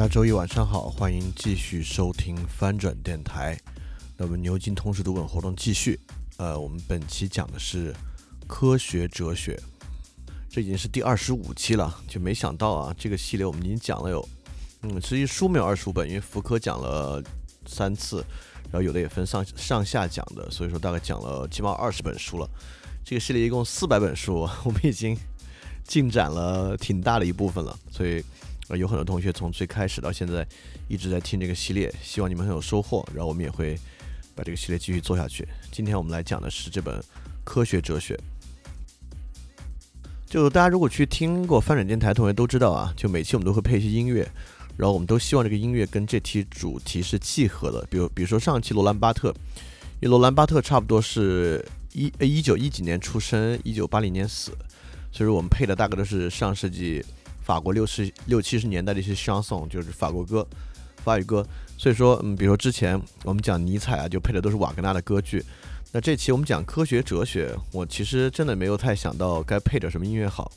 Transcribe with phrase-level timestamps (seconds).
[0.00, 3.54] 大家周一晚上好，欢迎继续收听翻转电台。
[4.16, 6.00] 那么牛津通识读本活动继续。
[6.38, 7.94] 呃，我们本期讲的是
[8.46, 9.60] 科学哲学，
[10.48, 11.94] 这已经是第二十五期了。
[12.08, 14.26] 就没想到啊，这个系列我们已经讲了有，
[14.84, 17.22] 嗯，实际书没有二十五本，因为福柯讲了
[17.66, 18.24] 三次，
[18.70, 22.48] 然后有的也分上上下讲的，所以说大概讲了起码二十本书了。
[23.04, 25.14] 这个系列一共四百本书，我们已经
[25.84, 28.24] 进展了挺大的一部分了，所以。
[28.76, 30.46] 有很多同学从最开始到现在
[30.88, 33.06] 一直在听这个系列，希望你们很有收获。
[33.14, 33.78] 然后我们也会
[34.34, 35.46] 把这个系列继续做下去。
[35.70, 37.02] 今天我们来讲的是这本
[37.44, 38.18] 科学哲学。
[40.26, 44.22] 就大家如果去听过翻转电台，同学都知道啊，就每期我们都会配一些音乐，
[44.76, 47.84] 然后我们都希望这个音乐跟这期主题是契合的。
[47.90, 49.34] 比如，比如说上期罗兰巴特，
[50.00, 54.52] 因为罗兰巴特差不多是一一九一几年出生，一九八零年死，
[55.10, 57.04] 所以说我们配的大概都是上世纪。
[57.50, 60.46] 法国六十六七十年代的一些 chanson，就是法国歌、
[61.02, 61.44] 法语歌。
[61.76, 65.44] 所以说，嗯，比如说之前我们讲尼采啊，就配的都是瓦格纳的歌剧。
[65.90, 70.52] 那这期我们讲科学哲学，我其实真的没有太想到该配点什么音乐好。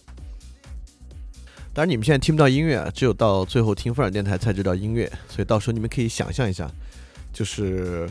[1.74, 5.12] 当然，你们现在听不到音乐啊，只有到最后听范尔电台才知道音乐。
[5.28, 6.70] 所以到时候你们可以想象一下，
[7.34, 8.08] 就是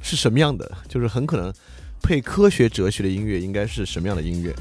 [0.00, 1.52] 是什么样的，就是很可能
[2.00, 4.54] 配科学哲学的音乐应该是什么样的音乐。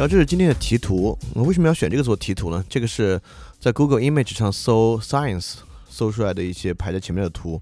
[0.00, 2.64] 然后这是今天的题图，我为什么要选这个做题图呢？
[2.70, 3.20] 这个是
[3.58, 5.56] 在 Google Image 上搜 Science
[5.90, 7.60] 搜出来的一些排在前面的图，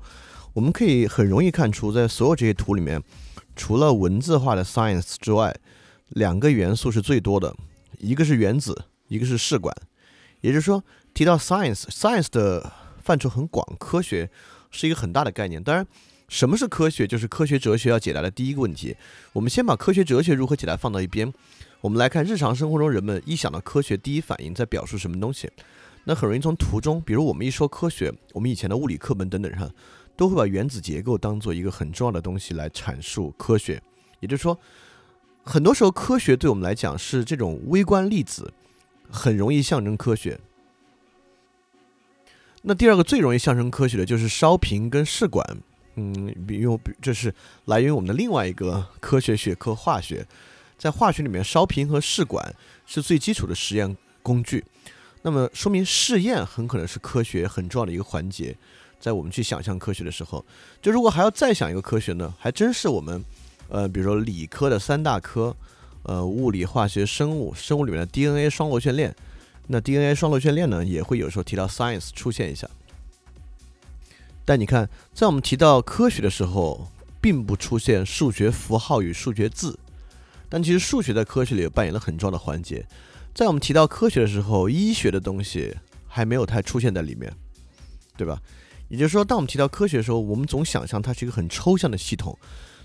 [0.53, 3.03] 我们可以很容易看出，在所有这些图里面，
[3.57, 5.53] 除了文字化的 Science 之外，
[6.11, 7.53] 两个元素是最多的，
[7.99, 9.77] 一个是原子，一个是试管。
[10.41, 12.73] 也就是说，提到 Science，Science 的
[13.03, 14.31] 范畴很广，科学
[14.71, 15.61] 是一个很大的概念。
[15.61, 15.85] 当然，
[16.29, 18.95] 什么是科学，就是科学哲学要解答的第一个问题。
[19.33, 21.35] 我们先把科学哲学如何解答放到一边。
[21.81, 25.49] 我们来看日常生活中人们一想到科学，第一反应在表述什么东西？
[26.05, 29.71] 那很容易从图中，比如我们一说科学，我们以前的物理课本等等上，
[30.17, 33.81] 都会把原子结构当做一个很重要的东西来阐述科学。
[34.19, 34.59] 也就是说，
[35.45, 38.53] 很多时候科学对我们来讲是这种微观粒子，
[39.09, 40.41] 很容易象征科学。
[42.63, 45.47] 那第二个最容易象征科学的就是烧瓶跟试管，
[45.95, 47.33] 嗯，因为这是
[47.67, 50.27] 来源于我们的另外一个科学学科——化学。
[50.79, 52.55] 在化学里面，烧瓶和试管
[52.87, 54.65] 是最基础的实验工具。
[55.23, 58.57] 那么，说明试验很可能是科学很重要的一个环节。
[59.01, 60.45] 在我们去想象科学的时候，
[60.81, 63.25] 就如果还要再想一个科学呢，还真是我们，
[63.69, 65.55] 呃，比如说理科的三大科，
[66.05, 67.53] 呃，物理、化学、生物。
[67.55, 69.15] 生物里面的 DNA 双螺旋链，
[69.67, 72.69] 那 DNA 双螺旋链呢，也会有时候提到 science 出现一下。
[74.45, 76.91] 但你看，在我们提到科学的时候，
[77.21, 79.79] 并不出现数学符号与数学字。
[80.49, 82.87] 但其实数学在科学里也扮演了很重要的环节，
[83.35, 85.77] 在我们提到科学的时候，医学的东西
[86.07, 87.33] 还没有太出现在里面，
[88.17, 88.41] 对吧？
[88.89, 92.37] 也就是说，当我们提到科学的时候，我们总想象它是一个很抽象的系统。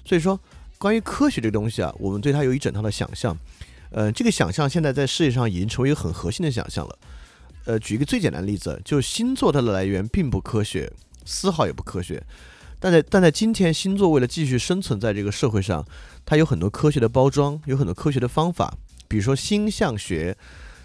[0.03, 0.37] 所以说，
[0.77, 3.37] 关于科学这个东西啊，我们对它有一整套的想象。
[3.91, 6.99] 呃，这个想象现在在世界上已经成为一个很核心的想象了。
[7.65, 10.91] 呃，举一个最简单的例子，就是星座它的来源并不科学，
[11.23, 12.21] 丝毫也不科学。
[12.79, 15.85] 但在但在今天，星座为了继续生存在这个社会上，
[16.25, 18.77] 它有很多科学的包装，有很多科学的方法。
[19.07, 20.35] 比如说星象学，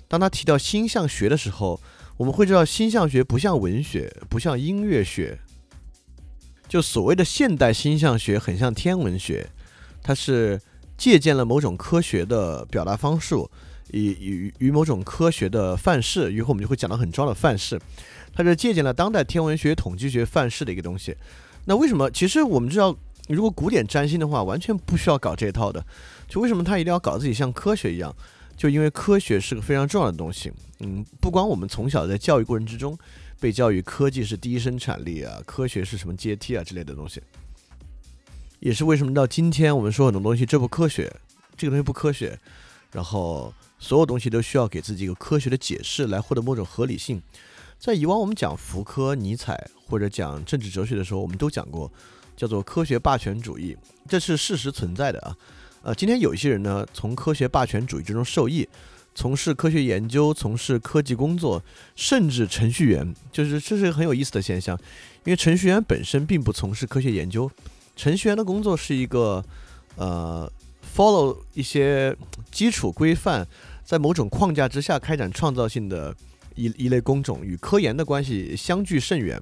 [0.06, 1.80] 当他提到星象学的时候，
[2.16, 5.38] 我们会知道星象学不像文学，不像音乐学。
[6.68, 9.48] 就所谓的现代星象学很像天文学，
[10.02, 10.60] 它是
[10.98, 13.34] 借鉴了某种科学的表达方式，
[13.90, 16.30] 以与与某种科学的范式。
[16.32, 17.80] 一会儿我们就会讲到很重要的范式，
[18.34, 21.16] 它是借鉴了当代天文学、统计学范式的一个东西。
[21.64, 22.10] 那为什么？
[22.10, 22.94] 其实我们知道，
[23.34, 25.84] 如果古典占星的话，完全不需要搞这套的。
[26.28, 28.14] 就为什么他一定要搞自己像科学一样？
[28.56, 30.52] 就因为科学是个非常重要的东西。
[30.80, 32.98] 嗯，不光我们从小在教育过程之中
[33.38, 37.22] 被教育科技是第一生产力啊，科学是什么阶梯啊之类的东西，
[38.58, 41.12] 也是为什么到今天我们说很多东西这不科学，
[41.56, 42.36] 这个东西不科学，
[42.90, 47.22] 然后所有东西都需要给自己一个科学的解释来获得某种合理性。
[47.78, 51.88] 在以往我们讲福柯、尼采或者讲政治哲学的时候，我们都讲过
[52.38, 53.76] 叫做科学霸权主义，
[54.08, 55.36] 这是事实存在的啊。
[55.82, 58.66] 呃，今天有一些人呢，从科学霸权主义之中受益，
[59.12, 61.60] 从事科学研究，从事科技工作，
[61.96, 64.78] 甚至程序员，就是这是个很有意思的现象。
[65.24, 67.50] 因为程序员本身并不从事科学研究，
[67.96, 69.44] 程序员的工作是一个
[69.96, 70.48] 呃
[70.96, 72.16] ，follow 一些
[72.52, 73.44] 基础规范，
[73.84, 76.14] 在某种框架之下开展创造性的。
[76.60, 79.40] 一一类工种与科研的关系相距甚远，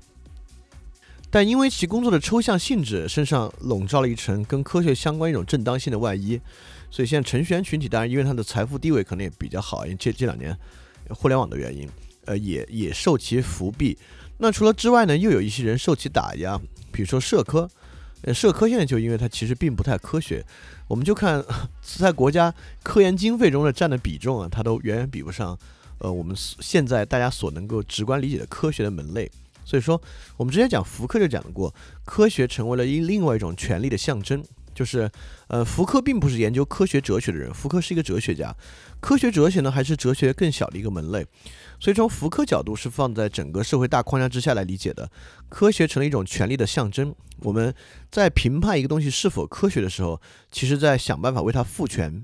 [1.31, 6.41] 但因为其工作的抽象性质，身上笼罩了一层跟科学相关一种正当性的外衣，
[6.91, 10.57] 所以现在程序员群体当然因为他的财富地位可能也比较好，因为这这两年
[11.11, 11.89] 互联网的原因，
[12.25, 13.99] 呃，也也受其伏庇。
[14.39, 16.59] 那除了之外呢，又有一些人受其打压，
[16.93, 17.69] 比如说社科，
[18.23, 20.45] 呃，社科现在就因为它其实并不太科学，
[20.89, 21.45] 我们就看
[21.83, 25.59] 在国家科研经费中的占的比重啊，它都远远比不上。
[25.99, 29.31] 呃，我们现在大家所能够直观理解的科学的门类，
[29.67, 30.01] 所以说
[30.39, 31.75] 我们之前讲福柯就讲过，
[32.05, 34.43] 科学成为了一另外一种权力的象征。
[34.73, 35.11] 就是，
[35.49, 38.55] 呃，福柯并不是研究科学哲学的人，福柯是一个哲学家，
[39.01, 41.27] 科学哲学呢还是哲学更小的一个门类。
[41.81, 45.11] 所以从福柯角度是放在整个社会大框架之下来理解的，
[45.49, 47.15] 科学成了一种权力的象征。
[47.39, 47.75] 我们
[48.11, 50.21] 在评判一个东西是否科学的时候，
[50.53, 52.23] 其实在想办法为它赋权。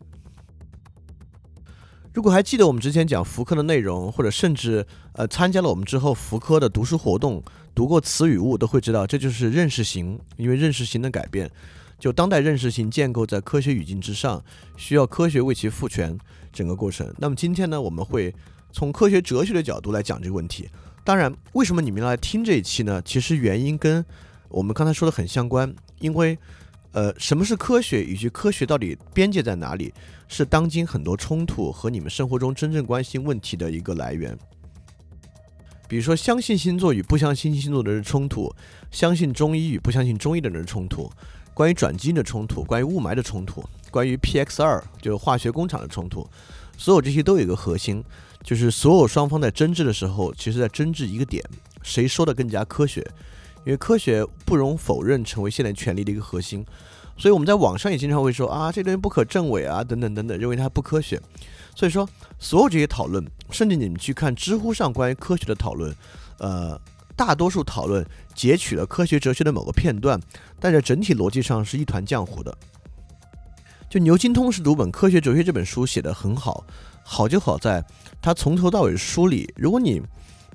[2.15, 7.43] 如果还记得我们之前讲福柯的内容，或者甚至呃参加了我们之后福柯的读书活动，
[7.75, 10.21] 读过词语物，都会知道这就是认识型。
[10.37, 11.51] 因为认识型的改变，
[11.99, 14.45] 就当代认识型建构在科学语境之上，
[14.77, 16.19] 需要科学为其赋权
[16.53, 17.11] 整个过程。
[17.17, 18.35] 那么今天呢，我们会
[18.73, 20.69] 从科学哲学的角度来讲这个问题。
[21.03, 23.01] 当然，为什么你们要来听这一期呢？
[23.03, 24.05] 其实原因跟
[24.51, 26.39] 我们刚才说的很相关，因为。
[26.93, 29.93] 呃，什么是科学，以及科学到底边界在哪里，
[30.29, 34.39] 是当今很多冲突和你们生活中真正关心问题的一个来源。
[35.89, 38.55] 比如说，相信星座与不相信星座的人冲突，
[38.91, 41.11] 相信中医与不相信中医的人冲突，
[41.55, 46.27] 关于转基因的冲突，关于雾霾的冲突，关于 PX 二就是化学工厂的冲突，
[46.79, 48.05] 所有这些都有一个核心，
[48.43, 51.43] 就是所有双方在争执的时候，其实在争执一个点，
[51.83, 53.07] 谁说的更加科学。
[53.65, 56.67] 因为科学不容否认成为现代权力的一个核心，
[57.17, 61.21] 所以我们在网上也经常会说啊，这东西不可证伪啊，等等等等，认为它不科学。
[61.75, 65.95] 所以说，所有这些讨论，甚至你们去看知乎上关于科学的讨论，
[66.39, 66.79] 呃，
[67.15, 68.05] 大多数讨论
[68.35, 70.21] 截取了科学哲学的某个片段，
[70.59, 72.57] 但在整体逻辑上是一团浆糊的。
[73.89, 76.65] 就牛津通识读本《科学哲学》这本书写的很好，
[77.05, 77.85] 好就好在
[78.21, 79.51] 它从头到尾梳理。
[79.57, 80.03] 如果你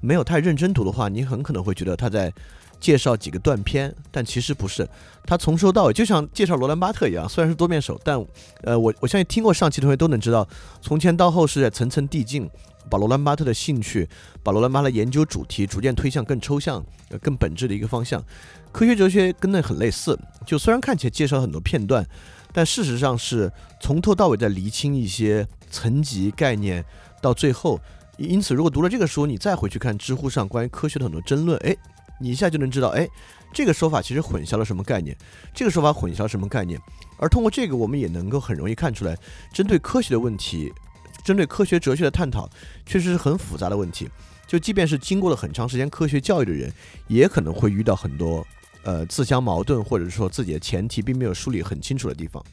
[0.01, 2.33] 没有太认真读的话，你很可能会觉得他在。
[2.79, 4.87] 介绍几个断片，但其实不是，
[5.25, 8.23] 他从头到尾就像介绍罗兰巴特一样，虽然是多面手，但
[8.63, 10.47] 呃，我我相信听过上期同学都能知道，
[10.81, 12.49] 从前到后是在层层递进，
[12.89, 14.07] 把罗兰巴特的兴趣，
[14.43, 16.85] 把罗兰巴特的研究主题逐渐推向更抽象、
[17.21, 18.23] 更本质的一个方向。
[18.71, 22.07] 科学哲学跟那很类似，就虽然看起来介绍很多片段，
[22.53, 26.85] 但事实上是从头到尾在厘清一些层级概念，
[27.21, 27.79] 到最后，
[28.17, 31.75] 因此如果读了这个书，你再回去看知乎上关于科学的很多争论，哎。
[32.19, 33.07] 你一下就能知道，哎，
[33.53, 35.15] 这个说法其实混淆了什么概念？
[35.53, 36.79] 这个说法混淆什么概念？
[37.17, 39.17] 而通过这个，我们也能够很容易看出来，
[39.53, 40.73] 针对科学的问题，
[41.23, 42.49] 针对科学哲学的探讨，
[42.85, 44.09] 确实是很复杂的问题。
[44.47, 46.71] 就即便是经过了很长时间科学教育的人，
[47.07, 48.45] 也可能会遇到很多
[48.83, 52.43] 呃自相矛盾，或者说自己的前提并没有梳理很清楚的地方。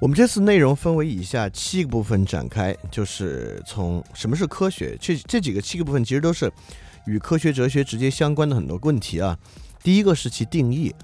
[0.00, 6.52] 我们这次内容分为以下七个部分展开，就是从什么是科学，这这几个七个部分其实都是。
[7.06, 9.38] 与科学哲学直接相关的很多问题啊，
[9.82, 10.94] 第一个是其定义，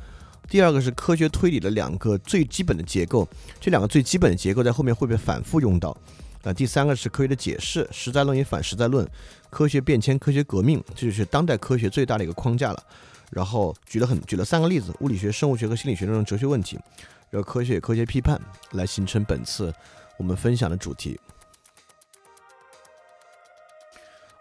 [0.48, 3.28] 第二个是科学推理的两个最基本的结构，
[3.60, 5.96] 这两个最基本的结构在后面会被反复用到。
[6.44, 9.06] 啊，第三个是科学的解释，实在论与反实在论，
[9.50, 12.82] 科学变迁、科学革命，这就是当代科学最大的一个框架了。
[13.30, 16.78] 然后举了很举了三个例子，物理学、生物学和心理学这种哲学问题，
[17.28, 18.40] 然后科学科学批判
[18.70, 19.74] 来形成本次
[20.16, 21.20] 我们分享的主题。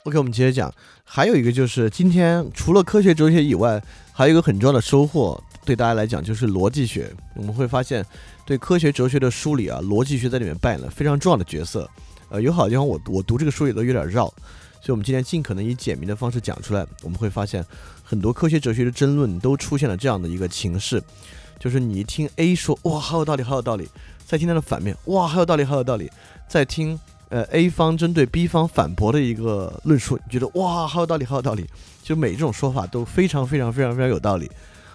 [0.07, 0.73] OK，我们接着讲，
[1.03, 3.83] 还有一个就是今天除了科学哲学以外，
[4.13, 7.13] 还有一个很重要的收获，对大家来讲就是逻辑学。
[7.35, 8.05] 我们会发现，
[8.45, 11.89] 对科学哲学的梳理啊，逻辑学在里面扮演了非常重要的角色。
[12.29, 14.27] 呃，有好地方我我读这个书也都有点绕，
[14.79, 16.87] 所以我们今天尽可能以简明的方式讲出来。
[17.03, 17.61] 我们会发现
[18.01, 21.03] 很多科学哲学的争论都出现了这样的一个情势，
[21.59, 23.89] 就是你一听 A 说哇好有道理好有道理，
[24.25, 26.09] 再听它的反面哇好有道理好有道理，
[26.47, 26.97] 再听
[27.29, 31.65] 呃 A 方针对 B 方反驳的一个论述，你觉得哇好有道理好有道理，
[32.03, 34.49] 就每一种说法都非常非常非常非常有道理。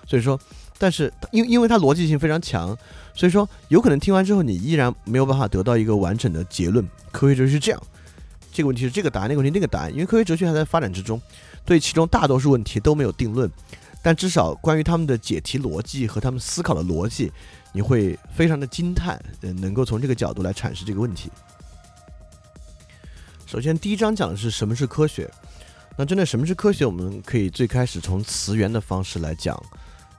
[0.07, 0.39] 所以说，
[0.79, 2.77] 但是因因为它逻辑性非常强，
[3.15, 6.87] 所以说有可能听完之后你依然没有办法得到一个完整的结论。
[7.11, 7.83] 科学哲学是这样。
[8.55, 11.19] 这个问题是这个答案，那个问题那个答案，因为科学哲学还在发展之中，
[11.65, 13.51] 对其中大多数问题都没有定论，
[14.03, 17.33] 但至少关于他们的解题逻辑和他们思考的逻辑，
[17.73, 21.31] 你会非常的惊叹，嗯，能够从这个角度来阐释这个问题。
[23.53, 25.31] 首先，第一章讲的是什么是科学，
[25.99, 29.63] 那针对什么是科学，我们可以最开始从词源的方式来讲，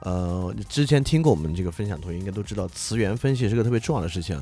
[0.02, 4.36] 呃，之前听过我们这个分享同学应该都知道，词源分析是个特别重要的事情，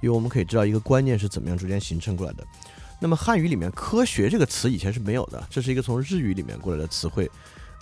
[0.00, 2.42] 因为我们可以知道一个观念是怎么样逐渐形成过来的。
[2.98, 7.30] 那么汉语里面“科学”这个词以前是没有的，这是一个从日语里面过来的词汇。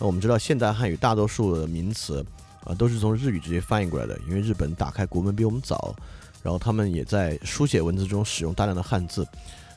[0.01, 2.27] 那我们知道现代汉语大多数的名词
[2.65, 5.95] 啊都是从日语直接翻译过来的，因为日本打开国门比我们早，
[6.43, 9.25] 然后他们也在书写文字中使用大量的汉字，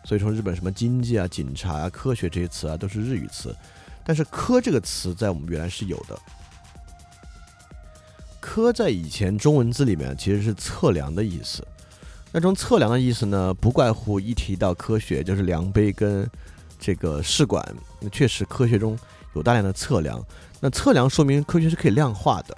[0.03, 3.55] 所以说日本什么经济啊、警察啊、科学这些词啊都是日语词。
[4.03, 6.19] 但是“科”这个词在我们原来是有的
[8.41, 11.65] ，“科”在以前中文字里面其实是测量的意思。
[12.31, 16.27] 那种测量的意思呢，不怪乎一提到科学就是量杯跟
[16.79, 17.63] 这个试管。
[17.99, 18.97] 那确实科学中
[19.35, 20.19] 有大量的测量。
[20.59, 22.57] 那测量说明科学是可以量化的。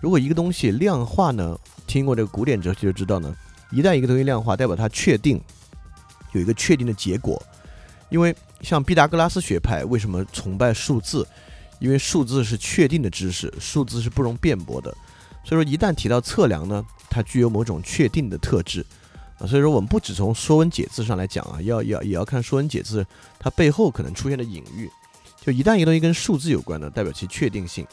[0.00, 3.34] 如果一个东西量化呢，听过这个古典哲学就知道呢，
[3.72, 5.42] 一旦一个东西量化，代表它确定
[6.34, 7.42] 有一个确定的结果。
[8.10, 11.26] 因为像毕达哥拉斯学派为什么崇拜数字？
[11.80, 14.94] 因为数字是确定的知识，数字是不容辩驳的。
[15.44, 18.84] 所以说一旦提到测量呢，它具有某种确定的特质。
[19.38, 23.02] 啊，所以说我们不只从《说文解字》上来讲啊，要要也要看《说文解字》
[23.38, 24.88] 它背后可能出现的隐喻。
[25.40, 27.84] 就一旦一个东西跟数字有关的，代表其确定性。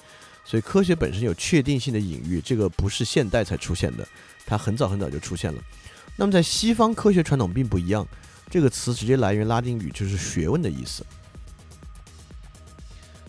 [0.45, 4.07] 所以科学本身有确定性的隐喻，这个不是现代才出现的，
[4.45, 5.61] 它很早很早就出现了。
[6.15, 8.07] 那么在西方科学传统并不一样，
[8.51, 11.05] 这个词直接来源拉丁语，就是学问的意思。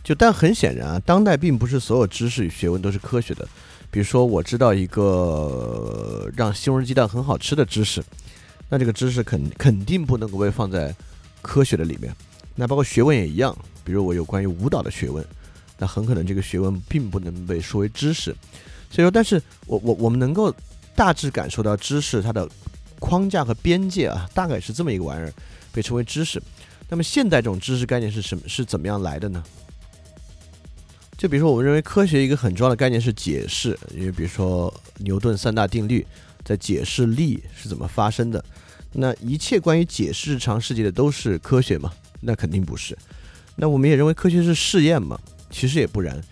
[0.02, 3.48] 就但很显然啊，当代并不是所有知识与学问都是科学的。
[3.88, 8.02] 比如说，我知道一个让西红柿鸡蛋很好吃的知识，
[8.68, 10.92] 那这个知识肯肯定不能够被放在
[11.40, 12.12] 科学的里面。
[12.56, 15.24] 那包括学问也一样，比如我有关于舞蹈的学问，
[15.78, 18.34] 那很可能这个学问并不能被说为知识。
[18.90, 20.52] 所以说，但是我我我们能够
[20.96, 22.48] 大致感受到知识它的
[23.02, 25.32] 框架和边界啊，大概是这么一个玩意儿，
[25.72, 26.40] 被称为知识。
[26.88, 28.42] 那么现代这种知识概念是什么？
[28.46, 29.42] 是怎么样来的呢？
[31.18, 36.06] 就比如说，我们认为科学一个很重要的概念是解释，因为比如说牛顿三大定律
[36.44, 38.42] 在解释力是怎么发生的。
[38.92, 41.92] 那一切关于解释日常世界的都是科学吗？
[42.20, 42.96] 那肯定不是。
[43.56, 45.18] 那我们也认为科学是试验吗？
[45.50, 46.22] 其实也不然。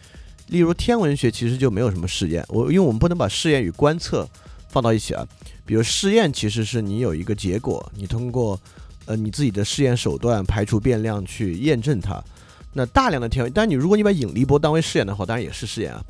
[0.49, 4.29] 例如天文学其实就没有什么试验，我因为我们不能把试验与观测
[4.69, 5.27] 放到一起啊。
[5.71, 8.61] 比如试验其实是你有一个结果，你通过
[9.07, 12.21] 呃你自己的试验手段排除变量去验证它。
[12.73, 16.05] 那大量的天文，但你如果你把引力波当为试验的话，当然也是试验啊。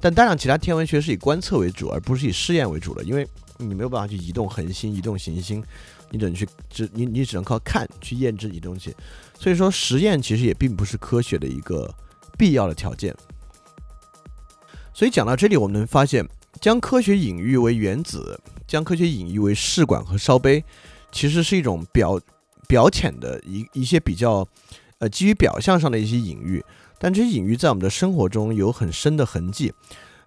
[0.00, 3.24] 但大量其他天文学是以观测为主，而不是以试验为主的，因为
[3.56, 5.62] 你没有办法去移动恒星、移动行星，
[6.10, 8.92] 你只能去只你你只能靠看去验证你东西。
[9.38, 11.88] 所以说，实验其实也并不是科学的一个
[12.36, 13.14] 必要的条件。
[14.92, 16.28] 所以讲到这里，我们能发现，
[16.60, 18.40] 将科学隐喻为原子，
[18.74, 20.64] 将科学隐喻为试管和烧杯，
[21.12, 22.20] 其实是一种表
[22.66, 24.44] 表浅的一一些比较。
[24.98, 26.64] 呃，基于表象上的一些隐喻，
[27.00, 29.72] 但这些隐喻在我们的生活中有很深的痕迹。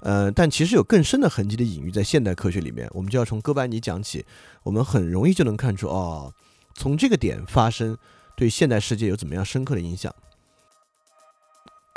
[0.02, 4.26] 呃，但其实有更深的痕迹的隐喻在现代科学里面，我们就要从哥白尼讲起。
[4.64, 6.34] 我们很容易就能看出，哦，
[6.76, 7.98] 从这个点发生，
[8.36, 10.14] 对现代世界有怎么样深刻的影响。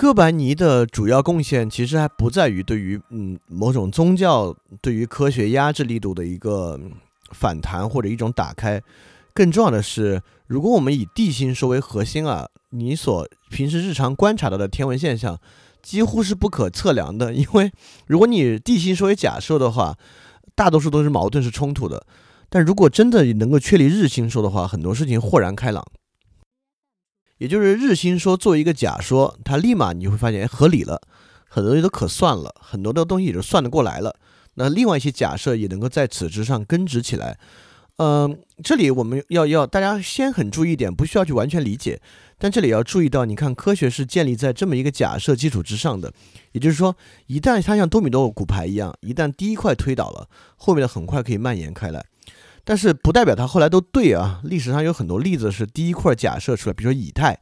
[0.00, 6.80] 哥白尼的主要贡献其实还不在于对于嗯某种宗教对于科学压制力度的一个
[7.32, 8.80] 反弹或者一种打开，
[9.34, 12.48] 更重要的是，如果我们以地心说为核心啊。
[12.70, 15.38] 你所平时日常观察到的天文现象，
[15.82, 17.70] 几乎是不可测量的，因为
[18.06, 19.98] 如果你地心说为假设的话，
[20.54, 22.06] 大多数都是矛盾是冲突的。
[22.48, 25.86] 但如果真的能够确立日心说的话，很多事情豁然开朗。
[27.40, 31.00] 也就是日心说作为一个假说，它立马你会发现合理了，
[31.48, 34.14] 很多东西都可算了，很多的东西也就算得过来了。
[34.56, 37.38] 那另外一些假设也能够在此之上根植起来。
[37.96, 42.02] 嗯，这里我们要要大家先很注意一点，不需要去完全理解。
[42.36, 46.12] 但这里要注意到，你看，科学是建立在这么一个假设基础之上的，
[46.52, 46.94] 也就是说，
[47.26, 52.04] 一旦它像多米诺骨牌一样，一旦第一块推倒了，后面的很快可以蔓延开来。
[52.70, 54.40] 但是不代表它后来都对啊。
[54.44, 57.36] 历史上有很多例子是第一块假设出来，比如说以太，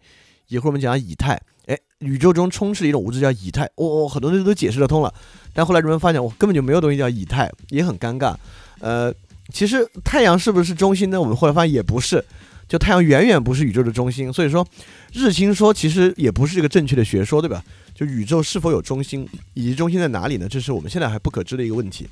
[0.46, 5.12] 一会儿我们讲以太，哎，宇宙中充斥一种物质叫以太，哦，很多东西都解释得通了。
[5.52, 8.34] 但后来人们发现，我根本就没有东西叫以太，也很尴尬。
[8.80, 9.12] 呃，
[9.52, 11.20] 其实太阳是不是中心呢？
[11.20, 12.24] 我们后来发现也不是，
[12.66, 14.32] 就太阳远远不是宇宙的中心。
[14.32, 14.66] 所以说，
[15.12, 17.62] 日心说其实也不是一个正确的学说，对吧？
[17.94, 20.48] 就宇宙是否有中心，以及中心在哪里呢？
[20.48, 22.08] 这是我们现在还不可知的一个问题。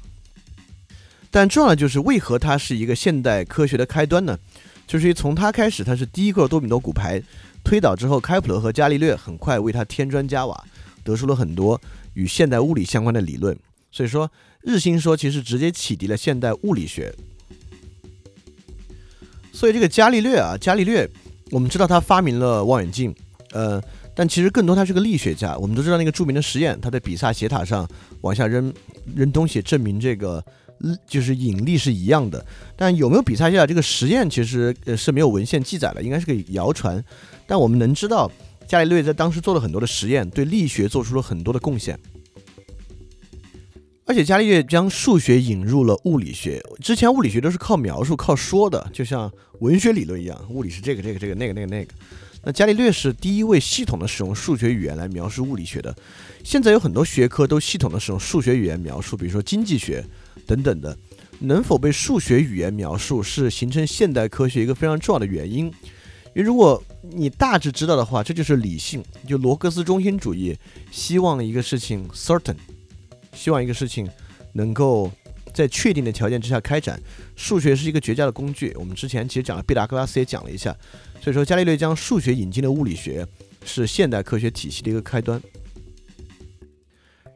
[1.37, 4.38] 但重要的就是为何它是一个现代科学的开端呢？
[4.87, 7.23] 就是从它开始，它是第一个多米诺骨牌
[7.62, 10.64] 推倒之后，开普勒和伽利略很快为它添砖加瓦，
[11.05, 11.78] 得出了很多
[12.14, 13.55] 与现代物理相关的理论。
[13.93, 17.14] 所以说，日心说其实直接启迪了现代物理学。
[19.52, 21.07] 所以这个伽利略啊，伽利略，
[21.50, 23.14] 我们知道他发明了望远镜，
[23.50, 23.78] 呃。
[24.14, 25.55] 但其实更多他是个力学家。
[25.59, 27.87] 我们都知道那个著名的实验，他在比萨斜塔上
[28.23, 28.73] 往下扔
[29.14, 30.43] 扔东西，证明这个
[31.06, 32.45] 就是引力是一样的。
[32.76, 37.02] 但有没有比萨斜塔这个实验，其实呃是没有文献记载的，应该是个谣传。
[37.47, 38.30] 但我们能知道，
[38.66, 41.99] 伽利略在当时做了很多的实验，对力学做出了很多的贡献。
[44.09, 46.62] 而且伽利略将数学引入了物理学。
[46.80, 51.92] 之前物理学都是靠描述、靠说的，就像文学理论一样，物理是这个、这个、这个、那个、那个、那个。
[52.45, 55.92] 那伽利略是第一位系统的使用数学语言来描述物理学的。
[56.45, 60.04] 现在有很多学科都系统的使用数学语言描述，比如说经济学
[60.47, 60.97] 等等的。
[61.38, 65.66] 能否被数学语言描述，是形成现代科学一个非常重要的原因。
[66.35, 70.57] 因为如果你大致知道的话，这就是理性，就罗格斯中心主义，
[70.90, 72.57] 希望一个事情 certain，
[73.35, 74.09] 希望一个事情
[74.52, 75.11] 能够
[75.52, 77.00] 在确定的条件之下开展。
[77.37, 78.75] 数学是一个绝佳的工具。
[78.78, 80.75] 我们之前其实讲了，毕达哥拉斯也讲了一下。
[81.21, 83.26] 所以说，伽利略将数学引进了物理学，
[83.64, 85.40] 是现代科学体系的一个开端。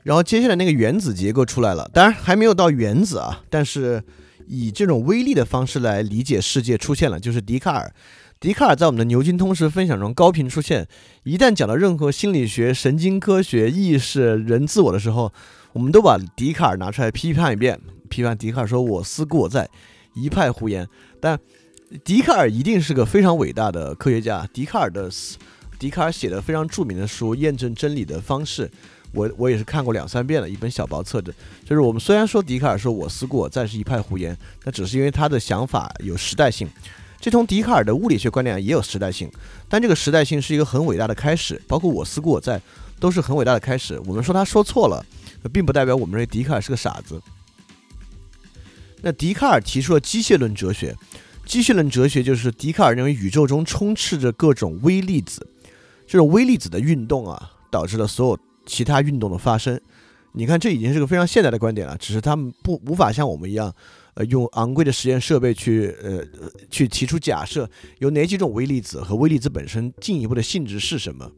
[0.03, 4.03] 然后接下来那个原子结构出来了，当然还没有到原子啊，但是
[4.47, 7.93] 以这种微粒的方式来理解世界出现了，就是笛卡尔。
[8.41, 10.89] 笛卡尔在我们的牛津通识分享中高频出现。
[11.25, 15.31] 一旦讲到任何心理学、神经科学、意识、人自我的时候，
[15.75, 19.69] 我们都把笛卡尔拿出来批判一遍，批判笛卡尔说“我思故我在”，
[20.17, 20.89] 一派胡言。
[21.21, 21.39] 但
[22.03, 24.49] 笛卡尔一定是个非常伟大的科学家。
[24.55, 25.11] 笛卡尔的，
[25.79, 28.67] 笛卡尔写的非常著名的书《验证真理的方式》，
[29.13, 31.35] 我我也是看过两三遍了，一本小薄册子。
[31.65, 36.69] 就是我们虽然说笛卡尔说我思故我在是一派胡言，那只是因为他的想法有时代性。
[37.21, 39.31] 这从笛卡尔的物理学观点也有时代性，
[39.69, 41.61] 但这个时代性是一个很伟大的开始。
[41.69, 42.61] 包括我思故我在
[42.99, 44.01] 都是很伟大的开始。
[44.07, 45.05] 我们说他说错了，
[45.53, 47.21] 并不代表我们认为笛卡尔是个傻子。
[49.03, 50.97] 那笛卡尔提出了机械论哲学。
[51.47, 55.45] 机械论哲学就是笛卡尔认为宇宙中充斥着各种微粒子，
[56.07, 58.39] 这种微粒子的运动啊，导致了所有
[58.71, 59.81] 其他运动的发生。
[60.33, 63.75] 你看，这已经是个非常现代的观点了，只是他们不无法像我们一样，
[64.15, 66.25] 呃，用昂贵的实验设备去呃
[66.71, 71.29] 去提出假设，有哪几种微粒子和微粒子本身进一步的性质是什么。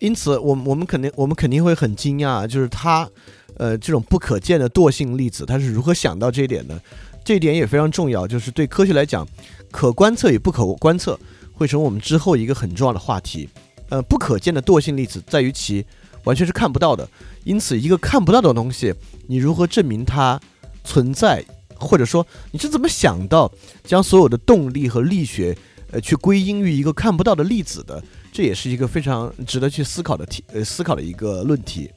[0.00, 3.08] 因此，我们我们肯定我们肯定会很惊讶，就是他
[3.56, 6.78] 呃这种不可见的惰性粒子，他是如何想到这一点的？
[7.24, 9.24] 这一点也非常重要，就是对科学来讲，
[9.70, 11.18] 可观测与不可观测
[11.52, 13.48] 会成为我们之后一个很重要的话题。
[13.94, 15.86] 呃，不可见的惰性粒子在于其
[16.24, 17.08] 完全是看不到的，
[17.44, 18.92] 因此一个看不到的东西，
[19.28, 20.40] 你如何证明它
[20.82, 21.44] 存在，
[21.76, 23.48] 或者说你是怎么想到
[23.84, 25.56] 将所有的动力和力学，
[25.92, 28.02] 呃，去归因于一个看不到的粒子的？
[28.32, 31.88] 这也是一个非常值得去思考的题，呃，思考的一个论题。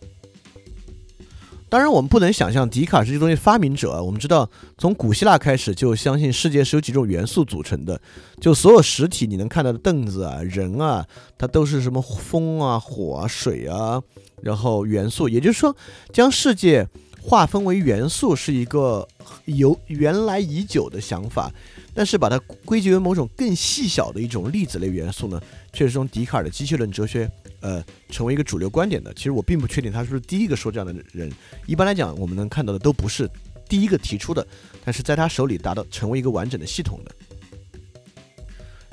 [1.69, 4.01] 当然，我们不能想象笛卡尔是这东西发明者。
[4.01, 7.99] 我们知道，从古希腊开始就相信世界是由几种元素组成的，
[8.39, 11.06] 就所有实体你能看到的凳子啊、人啊，
[11.38, 14.01] 它都是什么风啊、火啊、水啊，
[14.41, 15.27] 然后元素。
[15.27, 15.75] 也就是说，
[16.13, 16.88] 将世界
[17.21, 19.06] 划分为元素是一个
[19.43, 21.51] 由原来已久的想法，
[21.93, 25.41] 但是把它归结为某种更细小的一种粒子类元素呢，
[25.73, 27.30] 却是从笛卡尔的机械论哲学。
[27.67, 31.30] 呃，成为一个主流观点的，其实我并不确定他是不是第一个说这样的人。
[31.65, 33.30] 一般来讲，我们能看到的都不是
[33.67, 34.47] 第一个提出的，
[34.86, 37.12] 但是在他手里达到成为一个完整的系统的。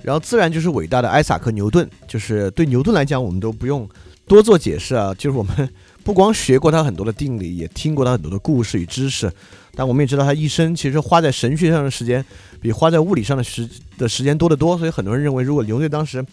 [0.03, 3.89] 然后自然就是伟大的艾萨克·牛顿，就是对牛顿来讲，我们都不用
[4.27, 9.33] 多做解释啊，就是我们不光学过他很多的定理，也听过他很多的故事与知识，
[9.77, 12.25] 但我们也知道他一生其实花在神学上的时间
[12.61, 16.25] 比花在物理上的时的时间多得多，所以很多人认为，如果牛顿当时。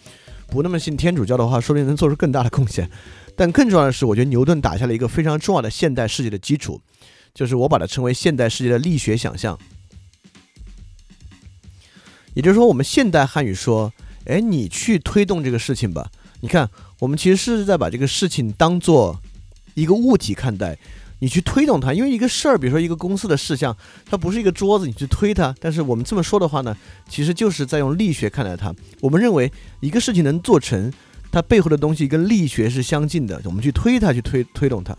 [0.52, 2.90] 不那么信天主教的话，说不定能做出更大的贡献。
[3.34, 6.78] 但更重要的是，我觉得牛顿打下了一个非常重要的现代世界的基础，
[7.32, 9.58] 就是我把它称为现代世界的力学想象。
[12.34, 13.90] 也就是说，我们现代汉语说
[14.26, 16.10] ：“哎，你去推动这个事情吧。”
[16.40, 19.18] 你看，我们其实是在把这个事情当做
[19.72, 20.78] 一个物体看待。
[21.22, 23.76] 你去推动它，因为一个事儿，比如说一个公司的事项，
[24.10, 25.54] 它不是一个桌子，你去推它。
[25.60, 26.76] 但是我们这么说的话呢，
[27.08, 28.74] 其实就是在用力学看待它。
[29.00, 30.92] 我们认为一个事情能做成，
[31.30, 34.96] 它背后的东西跟力学是相近的，我们去推它，去推推动它。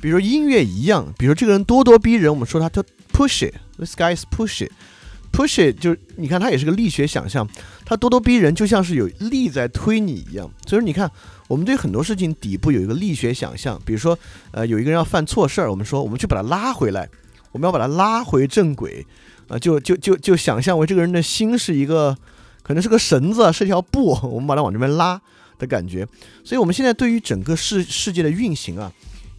[0.00, 7.48] 比如音乐一样，比如这个人咄咄逼人，我们说他他 push it，this guy is push it，push it 就是你看他也是个力学想象，
[7.84, 10.50] 他咄咄逼人就像是有力在推你一样。
[10.66, 11.08] 所以说你看，
[11.52, 14.18] 我们对很多事情底部有一个力学想象，比如说
[14.52, 17.06] 呃有一个人要犯错事儿，我们说我们去把他拉回来，
[17.52, 19.04] 我们要把他拉回正轨，
[19.48, 22.16] 啊就就就就想象为这个人的心是一个
[22.62, 25.20] 可能是个绳子，是一条布， 我们把他往这边拉
[25.58, 26.08] 的感觉。
[26.42, 28.90] 所以我们现在对于整个世世界的运行啊。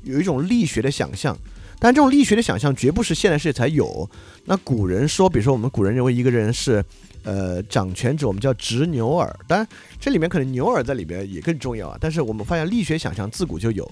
[0.03, 1.35] 有一种力学的想象，
[1.79, 4.09] 但这种力学的想象绝不是现代世界才有。
[4.45, 6.83] 那古人说，比如说我们古人认为一个人是，
[7.23, 9.33] 呃，掌权者，我们叫执牛耳。
[9.47, 9.67] 当然，
[9.99, 11.97] 这里面可能牛耳在里边也更重要啊。
[11.99, 13.89] 但是我们发现力学想象自古就有。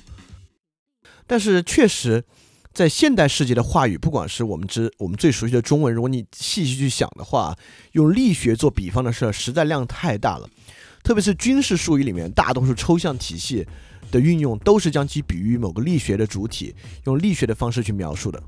[1.25, 2.23] 但是确实，
[2.73, 7.57] 在现代世界的话语，不管是我们之我们最熟悉的中文，如果你细细去想的话，
[7.93, 10.49] 用力学做比方的事儿实在量太大了。
[11.03, 13.65] 特别是军事术语里面，大多数抽象体系。
[14.11, 18.43] 的运用都是将其比喻某个力学的主体，用力学的方式去描述的。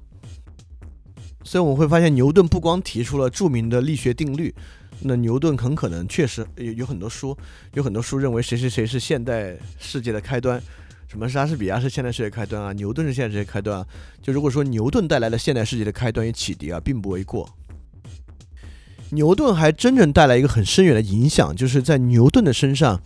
[1.44, 4.54] 所以我们会发现，牛顿不光提出了著名的力学定律，
[5.02, 7.38] 那牛顿很可能确实有有很多书，
[7.74, 10.62] 有很多书认为谁谁谁是现代世界的开端，
[11.08, 13.86] 什么莎士比亚是现代世界开端啊，牛顿是现代世界开端啊。
[14.22, 17.50] 就如果说牛顿带来了现代世界的开端与启迪啊，并不为过。
[19.12, 23.00] 牛顿还真正带来一个很深远的影响，就是在牛顿的身上，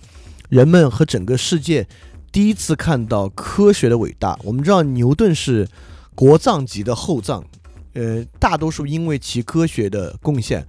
[0.48, 1.86] 人们和整个世界。
[2.32, 5.68] 第一次看到科学的伟大，我们知道牛顿是
[6.14, 7.44] 国葬级的厚葬，
[7.98, 10.64] 呃，大多数因为其科学的贡献，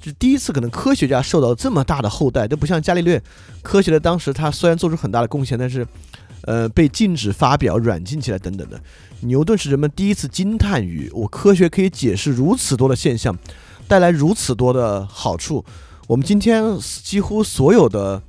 [0.00, 3.20] 是第一次可能科学家受到这么大的厚待，都不像伽利略，
[3.62, 5.86] 科学的当时他虽然做出很大的贡献，但是，
[6.42, 8.80] 呃，被禁止发表、软禁起来等等的。
[9.22, 13.36] 牛顿是人们第一次惊叹于我科学可以解释如此多的现象，
[13.88, 15.64] 带来如此多的好处。
[16.06, 18.22] 我们今天几乎所有的。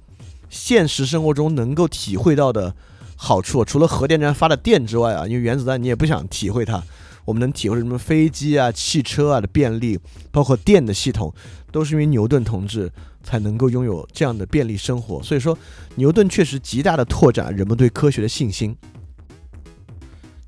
[0.52, 2.74] 现实生活中能够体会到的
[3.16, 6.84] 好处，除了核电站发的电之外啊，因为原子弹你也不想体会它，
[7.26, 10.00] 我们能体会什么飞机啊、汽车啊的便利，
[10.32, 11.34] 包括电的系统，
[11.72, 12.92] 都是因为牛顿同志
[13.24, 15.22] 才能够拥有这样的便利生活。
[15.22, 15.58] 所以说，
[15.96, 18.76] 牛顿确实极大的拓展人们对科学的信心。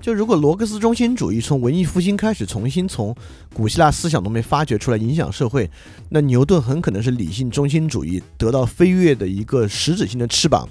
[0.00, 3.14] 就如果罗格斯中心主义从文艺复兴开始重新从
[3.54, 5.70] 古希腊思想中面发掘出来影响社会，
[6.08, 10.68] 那牛顿很可能是理性中心主义得到飞跃的一个实质性的翅膀。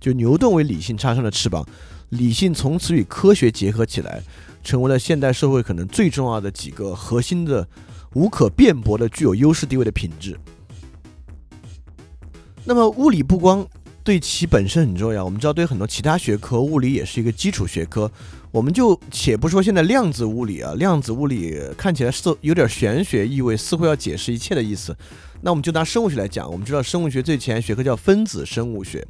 [0.00, 1.62] 就牛顿为理性插上了翅膀，
[2.10, 4.22] 理性从此与科学结合起来，
[4.62, 7.66] 成为了现代社会可能最重要的几个核心的、
[8.14, 10.38] 无可辩驳的具有优势地位的品质。
[12.64, 13.66] 那么物理不光
[14.04, 18.10] 对其本身很重要，我们知道对很多其他学科，物理也是一个基础学科。
[18.52, 24.96] 我们就且不说现在量子物理啊，量子物理看起来是有点玄学意味，似乎要解释一切的意思。
[25.40, 29.06] 那我们就拿生物学来讲，我们知道生物学最前沿学科叫分子生物学。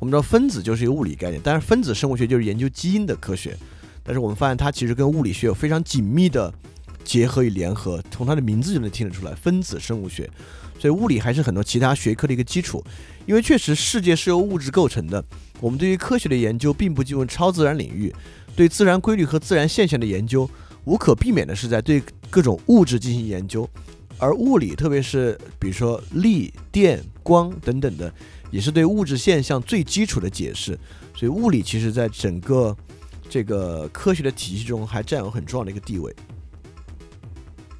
[0.00, 3.56] 我们知道分子就是一个物理概念，但是分子生物学就是研究基因的科学。
[4.02, 6.52] 但是我们发现它其实跟物理学有非常紧密的
[7.04, 10.30] 结合与联合，从它的名字就能听得出来，分子生物学。
[10.78, 12.82] 所以物理还是很多其他学科的一个基础，
[13.26, 15.22] 因为确实世界是由物质构成的。
[15.60, 18.14] 我们对于科学的研究并不进入超自然领域。
[18.54, 20.48] 对自然规律和自然现象的研究，
[20.84, 23.68] 无可避免的是在对各种物质进行研究，
[24.18, 28.12] 而物理，特别是比如说力、电、光等等的，
[28.50, 30.78] 也是对物质现象最基础的解释。
[31.14, 32.76] 所以，物理其实在整个
[33.28, 36.14] 这个科学的体系中还占有很重要的一个地位。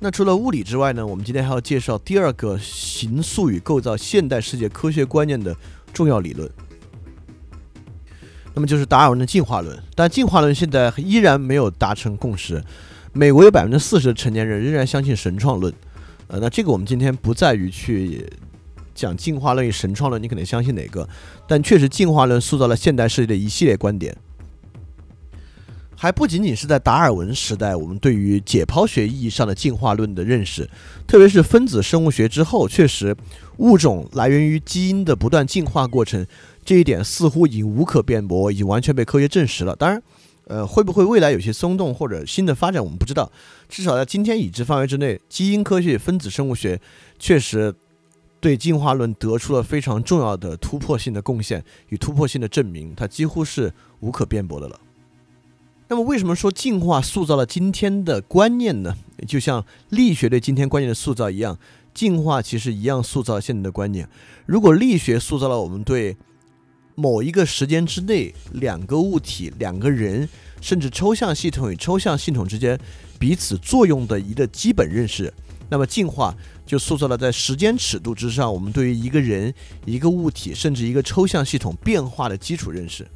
[0.00, 5.56] 那除了物理之外呢，我们今天还要介绍第二个形塑与构造现代世界科学观念的
[5.92, 6.48] 重要理论。
[8.54, 12.62] 那么就是达尔文的进化论，但进化论现在依然没有达成共识。
[13.12, 15.72] 美国有百分之四十的成年人仍然相信神创论，
[16.26, 18.24] 呃，那这个我们今天不在于去
[18.98, 21.08] 讲进化论与神创论，你可能相信哪个？
[21.46, 24.16] 但确实进化论塑造了现代世界的一系列观点，
[25.94, 30.68] 还不仅仅是在达尔文时代，我们对于解剖学意义上的进化论的认识，
[31.06, 33.16] 特别是分子生物学之后，确实
[33.58, 36.26] 物种来源于基因的不断进化过程。
[36.64, 39.74] 这一点似乎已经无可辩驳，已经完全被科学证实了。
[39.74, 40.02] 当然，
[40.48, 43.32] 呃，会不会未来有些松动或者新的发展，我们不知道。
[43.70, 46.78] 至少在今天已知范围之内，基因科学、分子生物学
[47.18, 47.74] 确实
[48.40, 54.80] 对进化论得出了非常重要的突破性的贡献与突破性的证明，它几乎是无可辩驳的了。
[55.88, 58.94] 那么，为什么说进化塑造了今天的观念呢？
[59.26, 61.58] 就像力学对今天观念的塑造一样，
[61.94, 64.08] 进化其实一样塑造了现在的观念。
[64.44, 66.16] 如果力学塑造了我们对
[66.94, 70.28] 某一个时间之内，两个物体、两个人，
[70.60, 72.78] 甚至抽象系统与抽象系统之间
[73.18, 75.32] 彼此作用的一个基本认识。
[75.70, 76.34] 那么进化
[76.68, 79.52] 就塑造了在时间尺度之上，我们对于一个人、
[79.86, 83.08] 一个物体，甚至一个抽象系统变化的基础认识。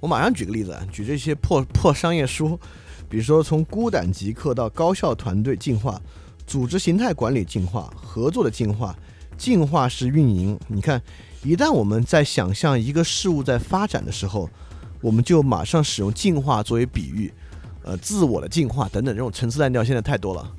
[0.00, 2.58] 我马上举个例子，举这些破破商业书，
[3.06, 6.00] 比如说从孤胆极客到高效团队进化、
[6.46, 8.96] 组织形态管理进化、合作的进化、
[9.36, 10.58] 进化式运营。
[10.68, 11.02] 你看，
[11.44, 14.48] 一旦我们在想象一个事物在发展的时候，
[15.02, 17.30] 我们就马上使用进化作为比喻，
[17.82, 20.50] 呃，自我的进化等等这种陈词滥调现在太多了。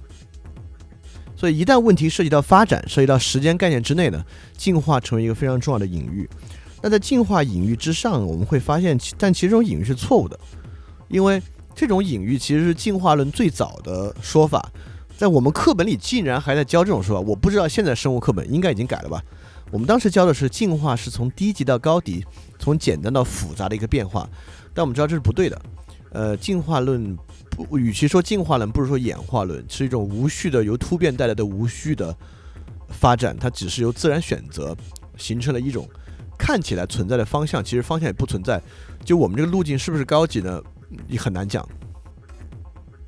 [1.44, 4.24] 所以一旦问题涉及到发展，涉及到时间概念之内呢，
[4.56, 6.26] 进化成为一个非常重要的隐喻。
[6.82, 10.40] 那在进化隐喻之上，我们会发现，但其实这种隐喻是错误的，
[11.10, 11.44] 因为
[11.76, 14.72] 这种隐喻其实是进化论最早的说法，
[15.18, 19.22] 在我们课本里竟然还在教这种说法，我不知道现在生物课本应该已经改了吧？
[19.70, 22.26] 我们当时教的是进化是从低级到高级，
[22.58, 24.30] 从简单到复杂的一个变化，
[24.74, 25.62] 但我们知道这是不对的。
[26.14, 27.18] 呃，进化论
[27.56, 32.16] 不，与其说进化论，不如说演化论，是一种无序的由突变带来的无序的
[32.90, 34.76] 发展，它只是由自然选择
[35.18, 35.88] 形成了一种。
[36.36, 38.62] 看起来存在的方向，其实方向也不存在。
[39.06, 40.62] 就我们这个路径是不是高级呢？
[41.08, 41.66] 也很难讲。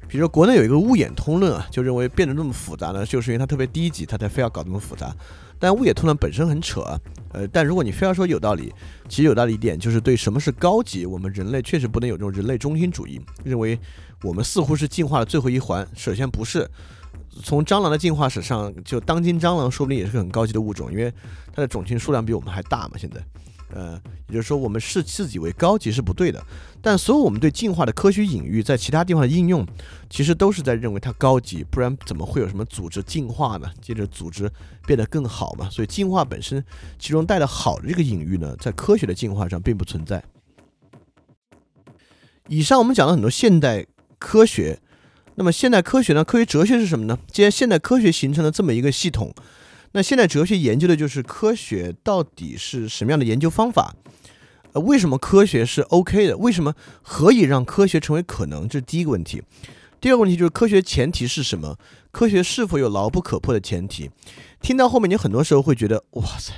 [0.07, 5.13] 比如说，国内有一个物演通论啊，就认为变得那么复杂呢，就是因为它特别低级，它才非要搞那么复杂。
[5.59, 6.81] 但物演通论本身很扯，
[7.33, 8.71] 呃，但如果你非要说有道理，
[9.09, 13.77] 其实有道理一点就是对什么是高级，我们人类确实不能有这种人类中心主义，认为
[14.25, 15.87] 我们似乎是进化的最后一环。
[15.95, 16.69] 首先不是。
[17.43, 21.13] 从蟑螂的进化史上，就当今蟑螂说不定也是很高级的物种，因为
[21.53, 22.91] 它的种群数量比我们还大嘛。
[22.97, 23.21] 现在，
[23.73, 26.41] 呃，也就是说，我们视自己为高级是不对的。
[26.81, 29.67] 但所有我们对进化的科学隐喻，在其他地方的应用，
[30.09, 33.69] 其实都是在认为它高级，不然怎么会有什么组织进化呢？
[33.81, 34.49] 接着组织
[34.87, 35.69] 变得更好嘛。
[35.69, 36.63] 所以进化本身
[36.97, 40.23] 其中带的好的这个隐喻呢，在科学的进化上并不存在。
[42.47, 43.85] 以上我们讲了很多现代
[44.19, 44.79] 科学。
[45.35, 46.23] 那么现代科学呢？
[46.23, 47.19] 科学哲学是什么呢？
[47.31, 49.33] 既然现代科学形成了这么一个系统，
[49.91, 53.95] 那现代哲学研究的就是科学到底是什么样的研究方法？
[54.71, 56.37] 呃，为什么科学是 OK 的？
[56.37, 58.67] 为什么何以让科学成为可能？
[58.67, 59.41] 这是第一个问题。
[59.99, 61.77] 第二个问题就是科学前提是什么？
[62.11, 64.11] 科学是否有牢不可破的前提？
[64.61, 66.53] 听到后面，你很多时候会觉得，哇塞，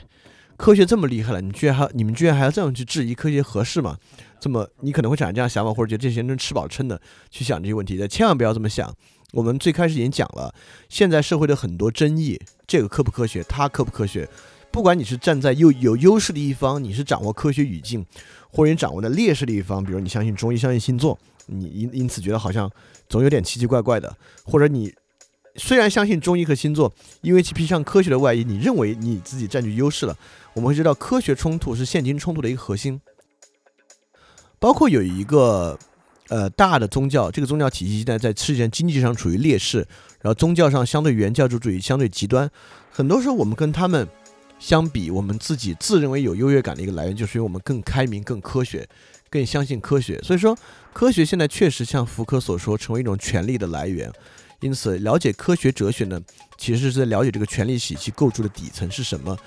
[0.56, 3.98] 科学这么厉害了，你居然还你们居然还要这样去质疑科学合适吗？
[4.40, 8.94] 这么，你可能会产生这样想法，或者觉得这些人吃饱撑的去想这些问题，但千万不要这么想。
[9.34, 10.54] 我们最开始已经讲了，
[10.88, 14.28] 现在社会的很多争议，这个科不科学，它科不科学，
[14.72, 18.06] 不管你是站在有有优势的一方，你是掌握科学语境，
[18.50, 22.72] 或者你掌握的劣势的一方，比如你相信中医，相信星座，你因因此觉得好像
[23.10, 24.94] 总有点奇奇怪怪的，或者你
[25.56, 30.18] 虽然相信中医和星座，因为其披上科学的外衣，你认为你自己占据优势了。
[30.54, 33.02] 我们会知道，科学冲突是现今冲突的一个核心。
[34.60, 35.78] 包括有一个
[36.30, 39.80] 呃大的宗教，这个宗教体系现在在世界经济上处于劣势，
[40.22, 42.50] 然后宗教上相对原教旨主义相对极端。
[42.92, 44.08] 很多时候我们跟他们
[44.60, 48.88] 相比，我们自己自认为有优越感的一个来源，就是因为我们更开明、更科学、
[49.30, 50.20] 更相信科学。
[50.24, 50.58] 所以说，
[50.94, 54.12] 科学现在确实像福柯所说，成为一种权力的来源。
[54.60, 56.20] 因此，了解科学哲学呢，
[56.58, 59.38] 其实是在了解这个权力体系构筑的底层是什么。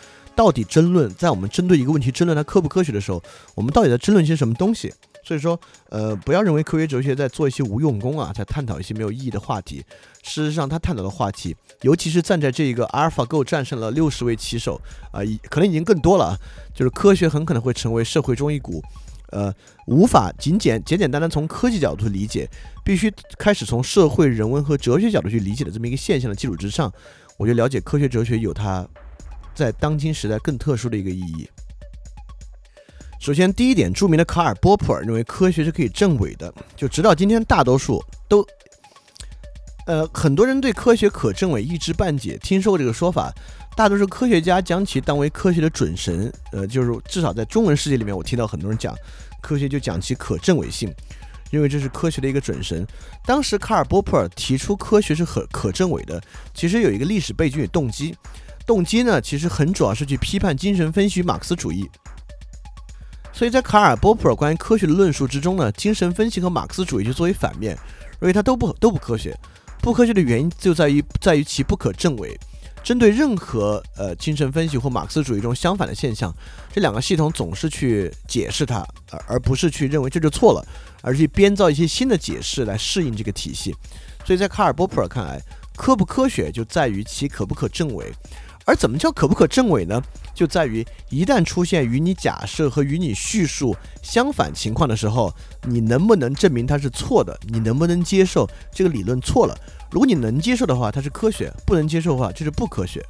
[0.40, 3.22] 到底争论在我们针对一个问题争论它科不科学的时候，
[3.54, 4.90] 我们到底在争论些什么东西？
[5.22, 9.84] 所以说，呃，不要认为科学哲学在做一些无用功啊，在探讨一些没有意义的话题。
[10.22, 14.80] 事实上，他探讨的话题，尤其是站在这一个阿尔法狗战胜了六十位棋手
[15.12, 16.34] 啊，可能已经更多了。
[16.74, 18.82] 就是科学很可能会成为社会中一股，
[19.32, 19.52] 呃，
[19.88, 22.48] 无法仅简简简单单从科技角度去理解，
[22.82, 26.90] 必须开始从社会人文和哲学角度去理解的这么一个现象的基础之上，
[27.36, 28.88] 我觉得了解科学哲学有它。
[29.54, 31.48] 在当今时代更特殊的一个意义。
[33.20, 36.52] 首先，第一点，著名的卡尔·波普尔认为科学是可以证伪的。
[36.74, 38.42] 就直到今天，大多数都，
[39.84, 42.38] 呃，很多人对科学可证伪一知半解。
[42.38, 43.30] 听说过这个说法，
[43.76, 46.32] 大多数科学家将其当为科学的准神。
[46.52, 48.96] 呃，就是至少在中文世界里面，我听到很多人讲
[49.42, 50.90] 科学就讲其可证伪性，
[51.50, 52.86] 认为这是科学的一个准神。
[53.26, 56.18] 当时，卡尔·波普尔提出科学是可可证伪的，
[56.54, 58.16] 其实有一个历史背景与动机。
[58.70, 61.90] 动机呢，其实很主要是去批判精神分析与马克思主义。
[63.32, 67.76] 所以在卡尔·波普尔关于科学的论述之中呢，精神分析和马克思主义就作为反面，
[68.20, 69.36] 认为它都不都不科学。
[69.80, 72.38] 不科学的原因就在于在于其不可证伪。
[72.84, 76.32] 针对任何呃精神分析或马克思主义中相反的现象，
[76.72, 80.64] 这两个系统总是去解释它，而而不是去认为这就错了，
[81.02, 83.74] 而是去编造一些新的解释来适应这个体系。
[84.24, 85.42] 所以在卡尔·波普尔看来，
[85.76, 88.12] 科不科学就在于其可不可证伪。
[88.70, 90.00] 而怎么叫可不可证伪呢？
[90.32, 97.36] 就在于一旦出现与你假设和与你叙述相反情况的时候，你能不能证明它是错的？
[97.48, 99.58] 你能不能接受这个理论错了？
[99.90, 103.04] 如果你能接受的话，它是科学；不能接受的话，就是不科学。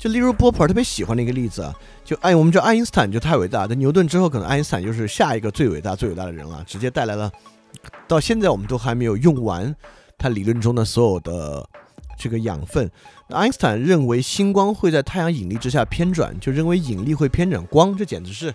[0.00, 1.72] 就例如波普尔特别喜欢的一个例子啊，
[2.04, 7.30] 就爱我们叫爱因斯坦就太伟大，在牛顿之后，可能爱因斯坦就是下一个最伟大、最伟大的人了，直接带来了
[8.08, 9.72] 到现在我们都还没有用完
[10.18, 11.64] 他理论中的所有的
[12.16, 12.90] 这个养分。
[13.28, 18.54] 爱因斯坦认为星光会在太阳引力之下偏转，就认为引力会偏转光，这简直是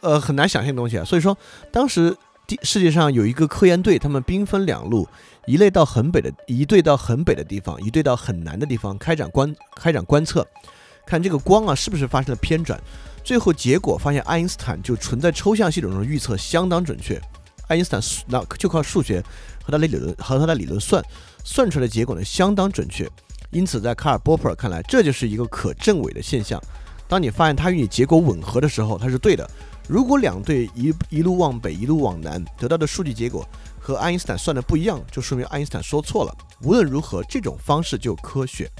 [0.00, 1.04] 呃很难想象的东西啊。
[1.04, 1.36] 所以说，
[1.70, 5.08] 当时地世界上有一个科研队，他们兵分两路。
[5.44, 10.46] 一类到很北的，一队到很北的地方，一队到很南的地方开展观开展观测，
[11.04, 12.80] 看这个光啊是不是发生了偏转。
[13.24, 17.20] 最后结果发现，爱因斯坦就存在抽象系统中的预测相当准确。
[17.66, 19.20] 爱因斯坦那就靠数学
[19.64, 21.02] 和他的理论和他的理论算
[21.44, 23.10] 算出来的结果呢相当准确。
[23.50, 26.60] 因此，在卡尔波普尔看来，这就是一个可证伪的现象。
[27.06, 29.48] 当你发现它与你结果吻合的时候，它是对的。
[29.88, 33.46] 如果两队一一路往北，一路往南，得到的数据结果。
[33.78, 36.32] 和爱因斯坦算的不一样，就说明爱因斯坦说错了。
[36.62, 38.70] 无论如何，这种方式就科学。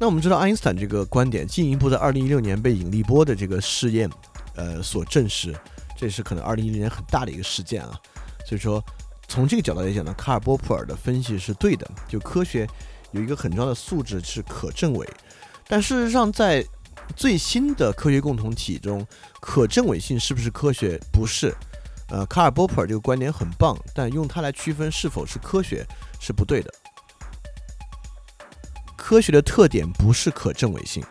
[0.00, 4.10] 那我们知道，爱因斯坦这个观点进一步在二零一六年被引力波的这个试验，
[4.56, 5.54] 呃，所证实。
[5.94, 8.00] 这是可能二零一六年很大的一个事件啊。
[8.46, 8.82] 所以说，
[9.32, 11.90] 从这个角度来讲呢，卡尔波普尔的分析是对的。
[12.06, 12.68] 就科学
[13.12, 15.08] 有一个很重要的素质是可证伪，
[15.66, 16.62] 但事实上，在
[17.16, 19.06] 最新的科学共同体中，
[19.40, 21.00] 可证伪性是不是科学？
[21.10, 21.54] 不是。
[22.10, 25.82] 呃，卡尔波普尔这个观点很棒，但用它来区分是否是科学
[26.20, 26.70] 是不对的。
[28.98, 31.02] 科学的特点不是可证伪性。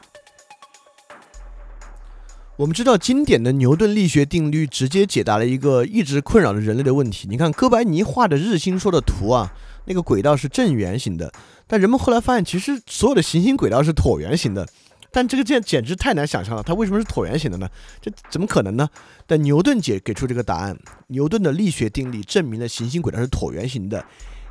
[2.57, 7.27] 我们知道，经典的牛顿力学定律直接解答了一个一直困扰着人类的问题。
[7.29, 9.51] 你看哥白尼画的日心说的图啊，
[9.85, 11.31] 那个轨道是正圆形的，
[11.65, 14.67] 但人们后来发现，其实所有的行星轨道是椭圆形的。
[15.13, 17.67] 但这个简简直太难想象了，它为什么是椭圆形的呢？
[17.99, 18.87] 这怎么可能呢？
[19.25, 24.05] 但牛顿解给出这个答案，牛顿的力学定律证明了行星轨道是椭圆形的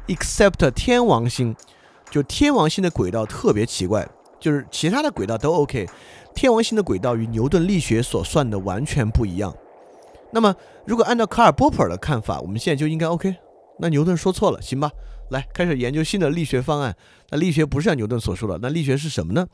[0.09, 1.55] ，except 天王星，
[2.11, 4.07] 就天王星的轨道特别奇怪，
[4.39, 5.87] 就是其他的轨道都 OK，
[6.35, 9.55] 天王星的轨道与牛顿力学所算的完全不一样。
[10.33, 10.55] 那么
[10.87, 13.35] 如果按照卡尔波普尔的看法，我们现在就应该 OK，
[13.79, 14.91] 那牛顿说错了，行吧？
[15.31, 16.97] 来开始研究新的力学方案。
[17.31, 19.47] 那力学不是像牛顿所说的，那力学是什么呢？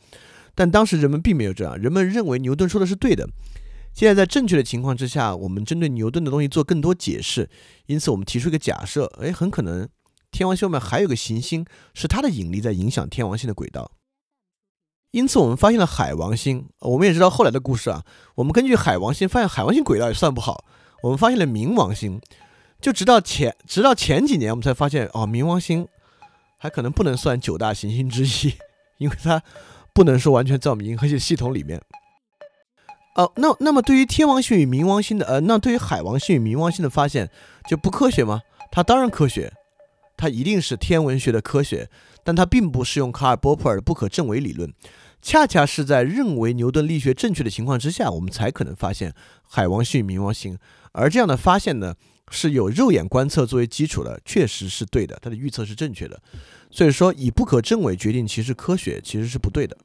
[0.55, 3.29] 但当时人们并没有这样，人们认为牛顿说的是对的。
[3.93, 7.49] 现在在正确的情况之下，我们针对牛顿的东西做更多解释。
[7.87, 9.89] 因此，我们提出一个假设：哎，很可能
[10.31, 13.91] 天王星外面还有个行星，是它的引力在影响天王星的轨道。
[15.17, 16.69] 因此，我们发现了海王星。
[16.81, 18.05] 我们也知道后来的故事啊。
[18.35, 20.65] 我们根据海王星发现，海王星轨道也算不好。
[21.03, 22.21] 我们发现了冥王星。
[22.83, 25.89] 就直到前直到前几年，我们才发现哦，冥王星
[26.59, 28.55] 还可能不能算九大行星之一，
[28.99, 29.43] 因为它。
[29.95, 31.81] 不能说完全在我们银河系系统里面。
[33.15, 37.31] 哦，那那么对于天王星与冥王星的，呃，那对于海王星与冥王星的发现
[37.67, 38.43] 就不科学吗？
[38.71, 39.55] 它当然科学，
[40.15, 41.89] 它一定是天文学的科学，
[42.23, 44.71] 但它并不适用卡尔波普尔的不可证伪理论。
[45.27, 49.13] 恰恰是在认为牛顿力学正确的情况之下，我们才可能发现
[49.43, 50.57] 海王星与冥王星。
[50.93, 51.97] 而这样的发现呢？
[52.31, 56.21] 是有肉眼观测作为基础的，确实是对的，它的预测是正确的。
[56.71, 59.77] 所以说，以不可证伪决定其实科学，其实是不对的。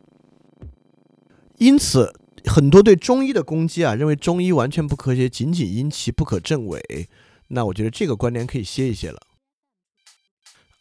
[1.57, 2.11] 因此，
[2.45, 7.07] 很多对中医的攻击啊，认为中医完全不科学，仅仅因其不可证伪。
[7.49, 9.19] 那我觉得这个观点可以歇一歇了。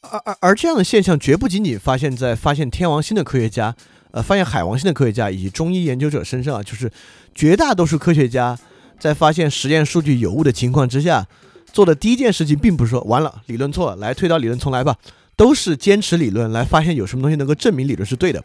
[0.01, 3.77] 而而而这样的现象绝不仅仅发现在发现天王星的科学家，
[4.12, 6.90] 呃，发现海王星的科学家以及中医研究者身上啊，就是
[7.35, 8.59] 绝大多数科学家
[8.99, 11.27] 在发现实验数据有误的情况之下。
[11.73, 14.96] 做的第一件事情，并不是说完了理论错了，来推导理论重来吧，
[15.37, 18.42] 都是坚持理论来发现有什么东西能够证明理论是对的。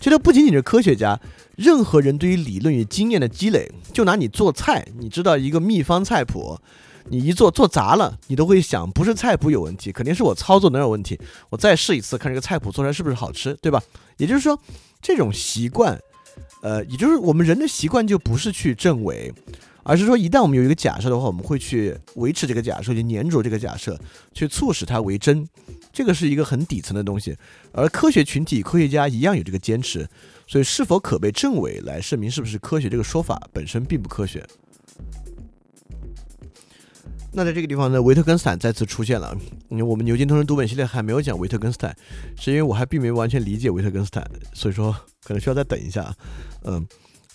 [0.00, 1.20] 这都不仅仅是科学家，
[1.54, 6.58] 任何人对于理论与经验的积累，就拿你做菜，你知道一个秘方菜谱，
[7.08, 11.18] 你一做做砸了，你都会想，不是菜谱有问题，肯定是我操作哪有问题，
[11.50, 13.82] 我再试一次，看这个菜谱做出来是不是好吃，对吧？
[14.16, 14.58] 也就是说，
[15.02, 15.98] 这种习惯，
[16.62, 19.32] 呃，也就是我们人的习惯，就不是去证伪。
[19.86, 24.00] 而是说，一旦我们有一个假设的话，我们会去维持这个假设，去粘着这个假设，
[24.32, 25.46] 去促使它为真。
[25.92, 27.36] 这个是一个很底层的东西。
[27.70, 30.08] 而科学群体、科学家一样有这个坚持。
[30.46, 34.42] 所以，是否可被证伪来证明是不是科学，这个说法本身并不科学。
[37.34, 39.36] 那在这个地方呢，维特根斯坦再次出现了。
[39.68, 41.94] 因为我们牛津通识读本系列还没有讲维特根斯坦，
[42.38, 44.92] 是因为我还并没完全理解维特根斯坦，所以说
[45.24, 46.14] 可能需要再等一下。
[46.62, 46.86] 嗯。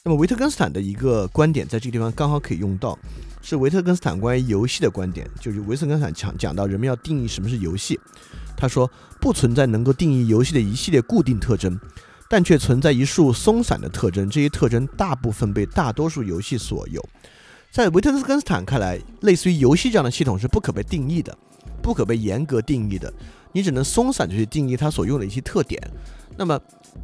[0.01, 2.97] 那么维特根斯坦的一个观点，在这个地方刚好可以用到，
[3.41, 5.29] 是维特根斯坦关于游戏的观点。
[5.41, 7.99] 就是维特根斯坦讲讲到人们要定义什么是游戏，
[8.55, 8.89] 他说
[9.19, 11.77] 不存在能够定义游戏的一系列固定特征，
[12.29, 17.03] 但却存在一束松散的特征，这些特征大部分被大多数游戏所有。
[17.71, 21.37] 在维特斯根斯坦看来，类似于游戏这样的系统是不可被定义的，
[21.83, 23.13] 不可被严格定义的，
[23.51, 25.79] 你只能松散地去定义它所用的一些特点。
[26.35, 26.59] 那么，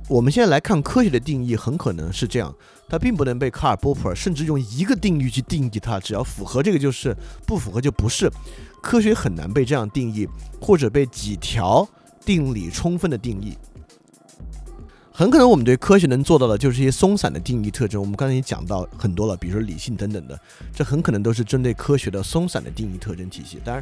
[0.09, 2.51] 我们现在来看科学的定义，很可能是这样，
[2.89, 8.31] 它并不能被卡尔波普尔甚至用一个定律去定义它，只要符合这个就是，不符合就不是。
[8.81, 10.27] 科学很难被这样定义，
[10.59, 11.87] 或者被几条
[12.25, 13.55] 定理充分的定义。
[15.17, 18.01] 很可能我们对科学能做到的就是一些松散的定义特征。
[18.01, 20.37] 我们刚才也讲到很多了，比如说理性等等的，
[20.73, 23.57] 这很可能都是针对科学的松散的定义特征体系。
[23.63, 23.81] 当然，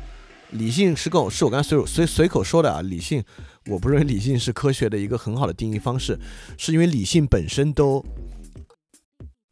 [0.52, 2.84] 理性是跟我是我刚才随随随口说的啊。
[2.84, 3.24] 理性，
[3.66, 6.16] 我不认为理性是科学的一个很好的定义方式，
[6.56, 8.06] 是因为理性本身都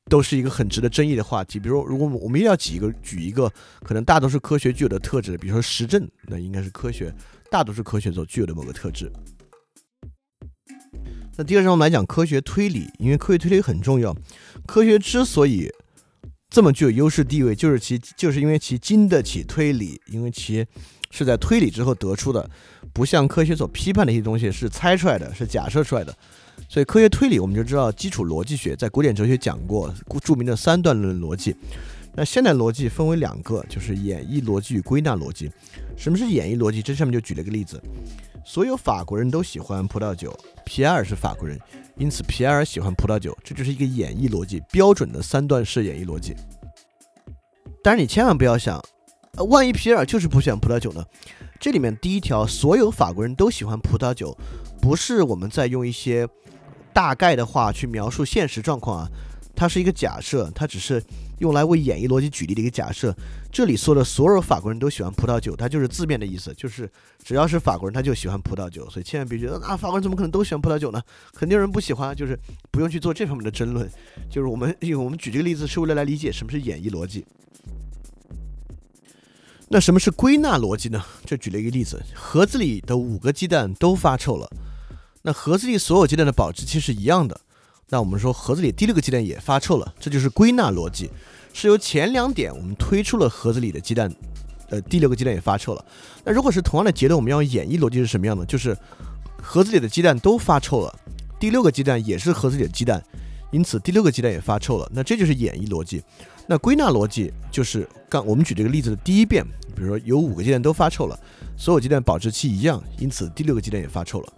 [0.08, 1.60] 都是一个很值得争议的话题。
[1.60, 3.52] 比如，如果我们一定要举一个举一个
[3.84, 7.12] 可能大多数科学具有的特质，比如说实证，那应该是科学
[7.50, 9.12] 大多数科学所具有的某个特质。
[11.42, 14.16] 那第二章我们来讲科学推理，因为科学推理很重要。
[14.68, 15.68] 科学之所以
[16.52, 20.64] 这么具有优势地位，就是其就是因为其经得起推理，因为其
[21.10, 22.48] 是在推理之后得出的，
[22.94, 26.16] 不像科学所批判的一些东西是猜出来的，是假设出来的。
[26.70, 29.92] 所以科学推理我们就知道，基础逻辑学在古典哲学讲过
[30.24, 31.56] 著名的三段论逻辑。
[32.14, 35.50] 那现代逻辑分为两个，就是演绎逻辑与归纳逻辑。
[35.98, 36.84] 什么是演绎逻辑？
[36.84, 37.82] 这下面就举了个例子。
[38.44, 40.36] 所有法国人都喜欢葡萄酒，
[40.66, 41.60] 皮埃尔是法国人，
[41.96, 46.36] 因此皮埃尔喜欢葡萄酒，这就是一个演绎逻辑，标准的三段式演绎逻辑。
[47.84, 48.84] 但是你千万不要想，
[49.50, 51.04] 万一皮埃尔就是不喜欢葡萄酒呢？
[51.60, 54.36] 这里面第一条，所有法国人都喜欢葡萄酒，
[54.82, 56.28] 不是我们在用一些
[56.92, 59.08] 大概的话去描述现实状况啊。
[59.56, 61.04] 它是一个假设，它只是
[61.40, 63.16] 用来为演绎逻辑举例的一个假设。
[63.52, 66.90] 这里说的所有法国人都喜欢葡萄酒，它就是字面的意思，就是
[67.24, 68.90] 只要是法国人他就喜欢葡萄酒。
[68.90, 71.02] 所以千万别觉得啊，法国人怎么可能都喜欢葡萄酒呢？
[71.34, 72.40] 肯定有人不喜欢，就是
[72.72, 73.88] 不用去做这方面的争论。
[74.30, 77.26] 就是我们因为我们举这个例子是为了来理解什么是演绎逻辑。
[79.68, 81.04] 那什么是归纳逻辑呢？
[81.26, 84.50] 这举了一个例子：盒子里的五个鸡蛋都发臭了，
[85.22, 87.40] 那盒子里所有鸡蛋的保质期是一样的。
[87.94, 91.12] 那我们说盒子里第六个鸡蛋也发臭了，这就是归纳逻辑，
[91.52, 94.10] 是由前两点我们推出了盒子里的鸡蛋，
[94.70, 95.86] 呃，第六个鸡蛋也发臭了。
[96.24, 98.46] 那如果是同样的结论，我们要演绎逻辑是什么样的？
[98.46, 98.76] 就是
[99.44, 101.00] 盒子里的鸡蛋都发臭了，
[101.38, 103.04] 第六个鸡蛋也是盒子里的鸡蛋，
[103.52, 104.90] 因此第六个鸡蛋也发臭了。
[104.94, 106.02] 那这就是演绎逻辑。
[106.48, 111.20] 那归纳逻辑就是刚我们举这个例子的第一遍，比如说有五个鸡蛋都发臭了，
[111.58, 114.34] 所有鸡蛋保质期一样，因此第六个鸡蛋也发臭了。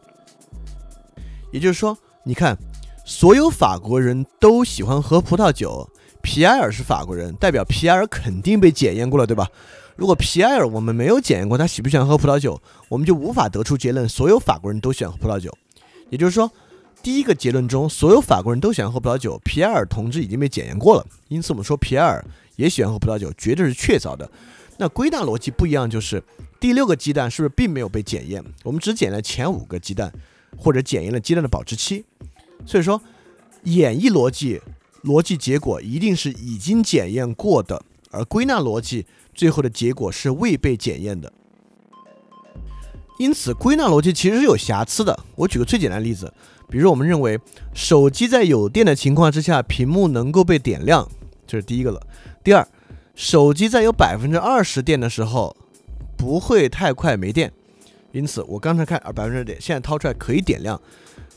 [1.52, 2.58] 也就是说，你看。
[3.06, 5.90] 所有法国人都喜欢喝葡萄酒。
[6.22, 9.46] 皮埃尔是法国人，代表皮埃尔肯定被检验过了，对吧？
[9.98, 14.08] 如果皮埃尔我们没有检验过他喜不喜欢喝葡萄酒，我们就无法得出结论。
[14.08, 15.52] 所有法国人都喜欢喝葡萄酒，
[16.10, 16.50] 也就是说，
[17.02, 19.38] 第一个结论中，所有法国人都喜欢喝葡萄酒。
[19.44, 22.24] 皮埃尔同志已经被检验过了，因此我们说皮埃尔
[22.56, 24.30] 也喜欢喝葡萄酒，绝对是确凿的。
[24.78, 26.24] 那归纳逻辑不一样，就是
[26.58, 28.42] 第六个鸡蛋是不是并没有被检验？
[28.64, 30.12] 我们只检验了前五个鸡蛋，
[30.58, 32.06] 或者检验了鸡蛋的保质期。
[32.66, 33.02] 所以说，
[33.64, 34.62] 演绎逻辑
[35.04, 41.32] 逻辑结果一定是已经检验过的，而归纳逻辑最后的结果是未被检验的。
[43.20, 45.18] 因此，归纳逻辑其实是有瑕疵的。
[45.36, 46.34] 我举个最简单的例子，
[46.68, 47.40] 比如我们认为
[47.74, 51.08] 手机在有电的情况之下，屏幕能够被点亮，
[51.46, 52.02] 这是第一个了。
[52.44, 52.68] 第二，
[53.14, 55.56] 手机在有百分之二十电的时候
[56.18, 57.54] 不会太快没电，
[58.12, 60.82] 因此我刚才看啊百分之点，现在掏出来可以点亮。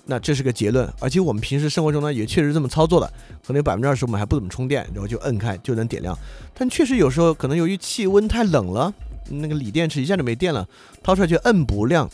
[0.09, 3.07] 那这是个结论，而且我们平时生活中呢也确实这么操作的，
[3.45, 6.17] 可能有百分之二十我们还不怎么充电，然后就摁开就能点亮。
[6.55, 8.95] 但确实有时候可能由于气温太冷了，
[9.29, 10.69] 那个锂电池一下就没电了，
[11.03, 12.09] 掏出来就摁不亮。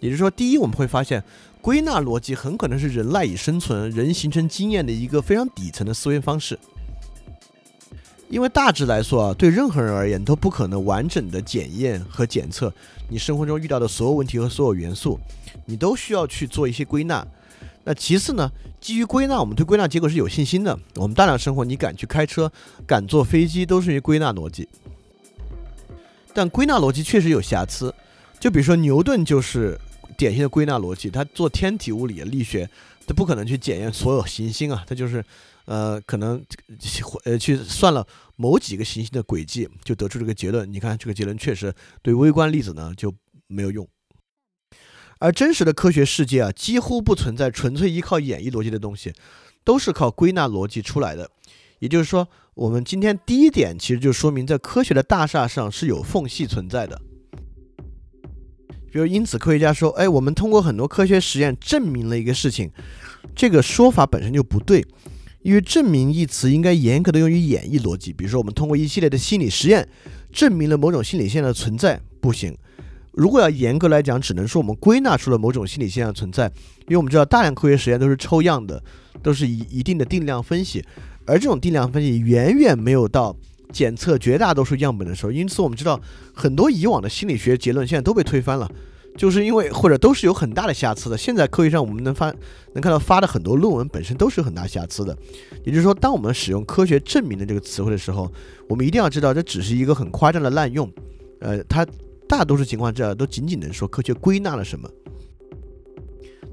[0.00, 1.24] 也就是说，第一我们会发现，
[1.62, 6.58] 归纳逻辑很可能是人赖以生存、人形成经验的一个非常底层的思维方式。
[8.28, 12.70] 因为大致来说啊，对任何人而言都不可能完整的检验和检测
[13.08, 15.18] 你生活中遇到的所有问题和所有元素，
[15.64, 17.26] 你都需要去做一些归纳。
[17.88, 18.52] 那其次呢？
[18.82, 20.78] 基于归纳，我们对归纳结果是有信心的。
[20.96, 22.52] 我们大量生活，你敢去开车，
[22.86, 24.68] 敢坐飞机，都是因为归纳逻辑。
[26.34, 27.92] 但归纳逻辑确实有瑕疵。
[28.38, 29.80] 就比如说牛顿就是
[30.18, 32.68] 典型的归纳逻辑，他做天体物理、力学，
[33.06, 35.24] 他不可能去检验所有行星啊，他就是
[35.64, 36.44] 呃，可能
[37.24, 40.70] 呃去算了某几个行星的轨迹，就得出这个结论。
[40.70, 43.10] 你看这个结论确实对微观粒子呢就
[43.46, 43.88] 没有用。
[45.18, 49.12] 而真实的科学世界啊，几乎不存在纯粹依靠演绎逻辑的东西，
[49.64, 51.30] 都是靠归纳逻辑出来的。
[51.80, 57.00] 也就是说，我们今天第一点其实就说明，在科学的大厦上是有缝隙存在的。
[58.90, 62.70] 比如，因此科学家说，哎，我们通过很多科学实验证明了一个事情，
[63.36, 64.84] 这个说法本身就不对，
[65.42, 68.12] 因为“证明”一词应该严格的用于演绎逻辑。
[68.12, 69.86] 比如说，我们通过一系列的心理实验
[70.32, 72.56] 证明了某种心理现象的存在，不行。
[73.18, 76.46] 如果要严格来讲，只能说我们归纳出了某种心理现象存在，
[76.82, 78.80] 因为我们知道大量科学实验都是抽样的，
[79.22, 80.84] 都是以一定的定量分析，
[81.26, 83.36] 而这种定量分析远远没有到。
[83.70, 86.00] 检测绝大多数样本的时候，因此我们知道
[86.32, 88.66] 很多以往的心理学结论现在都被推翻了，
[89.14, 91.18] 就是因为或者都是有很大的瑕疵的。
[91.18, 92.34] 现在科学上我们能发
[92.72, 95.14] 能看到发的很多论文本身都是有很大瑕疵的。
[95.64, 98.32] 也就是说，当我们使用“科学证明”的这个词汇的时候，
[98.70, 100.90] 我们一定要知道这只是一个很夸张的滥用。
[101.40, 101.86] 呃，它
[102.28, 104.88] 大多数情况之下都仅仅能说科学归纳了什么。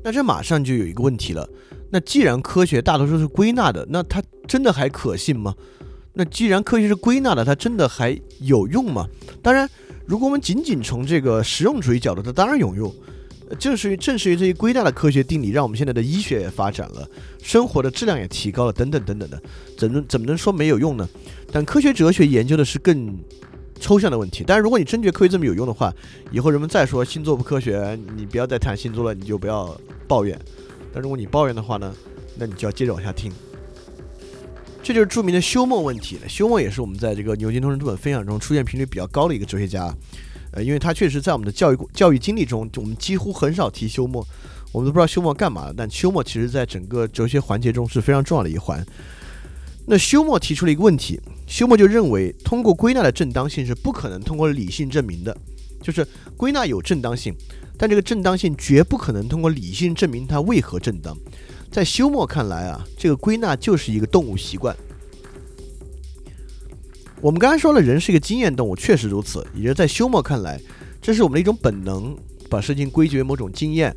[0.04, 1.48] 那这马上就有一个问题了，
[1.90, 5.54] 那既然科学大多数是归纳的，那它真的还可信吗？
[6.14, 9.08] 那既然科学是归纳的，它真的还有用吗？
[9.42, 9.70] 当然，
[10.06, 12.94] 如果我们仅仅从这个实用主义角度，它当然有用。
[13.60, 17.08] 正是于正是于这些归纳的科学定理，让我们现在的医学也发展了，
[17.44, 19.42] 生活的质量也提高了，等等等等的，
[19.78, 21.08] 怎能怎么能说没有用呢？
[21.52, 23.16] 但科学哲学研究的是更
[23.86, 24.44] 抽象的问题。
[24.48, 25.94] 但是如果你真觉得科学这么有用的话，
[26.32, 30.36] 以后人们再说星座不科学，你不要再谈星座了，你就不要抱怨。
[30.92, 31.94] 但如果你抱怨的话呢，
[32.36, 33.32] 那你就要接着往下听。
[34.82, 36.28] 这就是著名的休谟问题了。
[36.28, 39.96] 休谟也是我们在这个牛津通识这本分享中出现频率比较高的一个哲学家，
[40.52, 44.26] 呃，因为他确实在我们的教育教育经历中，我们几乎很少提休谟，
[44.72, 45.74] 我们都不知道休谟干嘛的。
[45.78, 48.84] 但休谟其实在整个哲学环节中是非常重要的一环。
[49.86, 55.36] 那休谟提出了一个问题，休谟就认为，通过归纳的正当性是不可能通过理性证明的，
[55.82, 56.06] 就是
[56.36, 57.34] 归纳有正当性，
[57.78, 61.16] 但这个正当性绝不可能通过理性证明它为何正当。
[61.72, 64.76] 在休谟看来啊，这个归纳就是一个动物习惯。
[67.22, 69.46] 我们刚才说了，人是一个经验动物，确实如此。
[69.54, 70.60] 也就是在休谟看来，
[71.02, 72.16] 这是我们的一种本能，
[72.50, 73.96] 把事情归结为某种经验。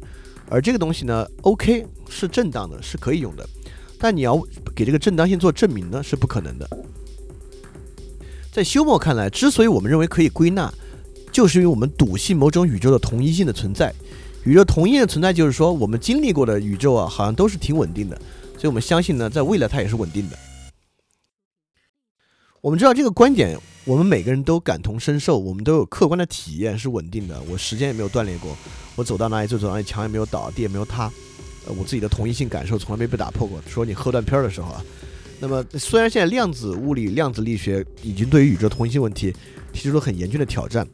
[0.51, 3.49] 而这个东西呢，OK 是正当的，是可以用的。
[3.99, 4.41] 但你要
[4.75, 6.69] 给这个正当性做证明呢，是不可能的。
[8.53, 10.73] 在休谟看来，之所以我们认为可以归纳，
[11.31, 13.95] 就是因为我们笃信某种宇宙的同一性的存在。
[14.45, 18.17] 宇宙同一的存在，就是说我们经历过的宇宙啊，好像都是挺稳定的，
[18.57, 20.39] 所以我们相信呢，在未来它也是稳定的。
[22.61, 27.41] 我们知道这个观点，我们每个人都感同身受，我们都有客观的体验是稳定的。
[27.49, 28.57] 我时间也没有断裂过，
[28.97, 31.13] 我走到哪里就走到哪里，墙也没有倒，地也没有塌，
[31.77, 33.61] 我自己的同一性感受从来没被打破过。
[33.69, 34.85] 说你喝断片儿的时候啊，
[35.41, 39.35] 那么虽然现在量子物理、量子力学已经对于宇宙同一性问题
[39.73, 40.87] 提出了很严峻的挑战。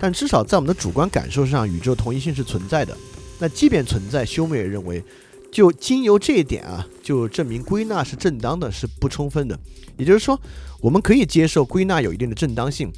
[0.00, 2.96] 但至少在我们的主观感受上，宇宙同一性是存在的。
[3.40, 5.02] 那即便存在，休谟也认为，
[5.50, 9.58] 就经由这一点啊，就证明归纳是正当的，是不充分的。
[9.96, 10.40] 也就是说，
[10.80, 12.92] 我们可以接受归纳有一定的正当性，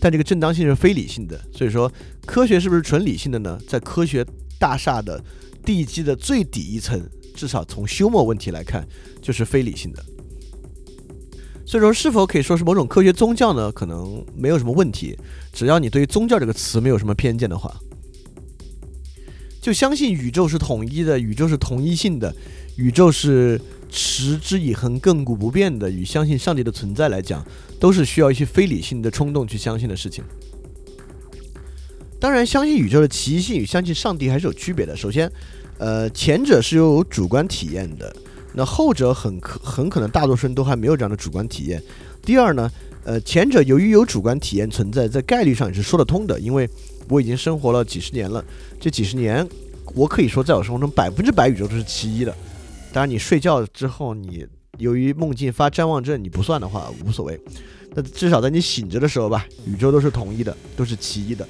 [0.00, 1.40] 但这个正当性是非理性的。
[1.52, 1.92] 所以说，
[2.24, 3.58] 科学是不是纯理性的呢？
[3.68, 4.24] 在科学
[4.56, 5.20] 大厦的
[5.64, 7.00] 地基的最底一层，
[7.34, 8.86] 至少从休谟问题来看，
[9.22, 10.04] 就是非理性的。
[11.66, 13.72] 所以说，是否可以说是某种科学宗教呢？
[13.72, 15.18] 可能没有什么问题，
[15.52, 17.74] 只要你对“宗教”这个词没有什么偏见的话，
[19.62, 22.34] 就相信宇宙是统一的，宇宙是同一性的，
[22.76, 23.58] 宇宙是
[23.88, 25.90] 持之以恒、亘古不变的。
[25.90, 27.42] 与相信上帝的存在来讲，
[27.80, 30.22] 都是需要一些非理性的冲动去相信的事情。
[32.24, 34.96] 当然，相信宇宙的奇异性与相信上帝还是有区别的。
[34.96, 35.30] 首先，
[35.76, 38.16] 呃，前者是有主观体验的。
[38.54, 41.82] 那后者很可很可能大多数人都还没有这样的主观体验。
[42.22, 42.72] 第二呢，
[43.04, 46.66] 呃，前者由于有主观体验存在，在概率上也是说得通的，因为
[47.10, 48.42] 我已经生活了几十年了，
[48.80, 49.46] 这几十年
[49.94, 52.34] 我可以说在我生活中百分之百宇宙都是其一的。
[52.90, 54.46] 当然，你睡觉之后，你
[54.78, 57.38] 由于梦境发谵妄症，你不算的话无所谓。
[57.94, 61.46] 那至少在你醒着的时候吧，宇宙都是统一的，都是其一的。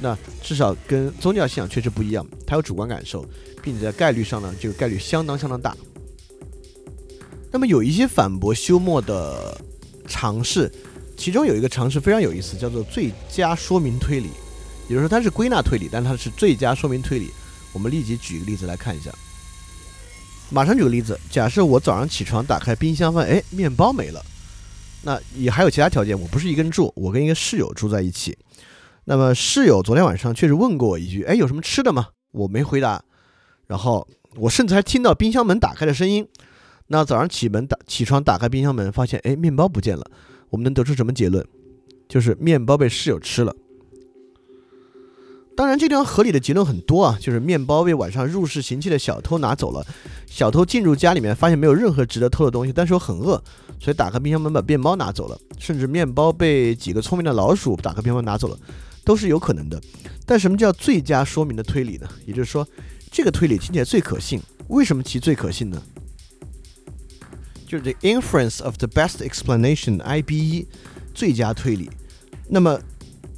[0.00, 3.24] 那至少跟宗教信仰确实不一样，它有主观感受，
[3.62, 5.76] 并且在概率上呢，这个概率相当相当大。
[7.50, 9.60] 那么有一些反驳休谟的
[10.06, 10.70] 尝试，
[11.16, 14.28] 其中有一个尝试非常有意思，叫做最佳说明推理，
[14.88, 17.30] 也就是说它是归纳推理，但它是最佳说明推理。
[17.72, 19.10] 我们立即举一个例子来看一下。
[20.50, 24.24] 马上举个例子，假设我早上起床打开冰箱，发现哎面包没了。
[25.02, 28.36] 那也还有其他条件，我不是一个人住，我跟一个室友住在一起。
[29.08, 32.08] 那么室友昨天晚上确实问过我一句，哎有什么吃的吗？
[32.30, 33.02] 我没回答。
[33.66, 34.06] 然后
[34.36, 36.28] 我甚至还听到冰箱门打开的声音。
[36.88, 40.04] 那早上起门打起床打开冰箱门，发现哎面包不见了，
[40.50, 41.42] 我们能得出什么结论？
[42.06, 43.56] 就是面包被室友吃了。
[45.56, 49.82] 当然，这地方合理的结论很多啊，就是面包被晚上入室行窃的小偷拿走了。
[50.26, 53.42] 小偷进入家里面，发现没有任何值得偷的东西，但是又很饿，
[53.80, 55.38] 所以打开冰箱门把面包拿走了。
[55.58, 58.58] 甚至面包被几个聪明的老鼠打开冰箱门拿走了。
[59.08, 59.80] 都是有可能的。
[60.26, 62.06] 但什么叫最佳说明的推理呢？
[62.26, 62.68] 也就是说，
[63.10, 64.38] 这个推理听起来最可信。
[64.66, 65.82] 为什么其最可信呢？
[67.66, 70.66] 就是 the inference of the best explanation（IBE）
[71.14, 71.90] 最佳推理。
[72.50, 72.78] 那么，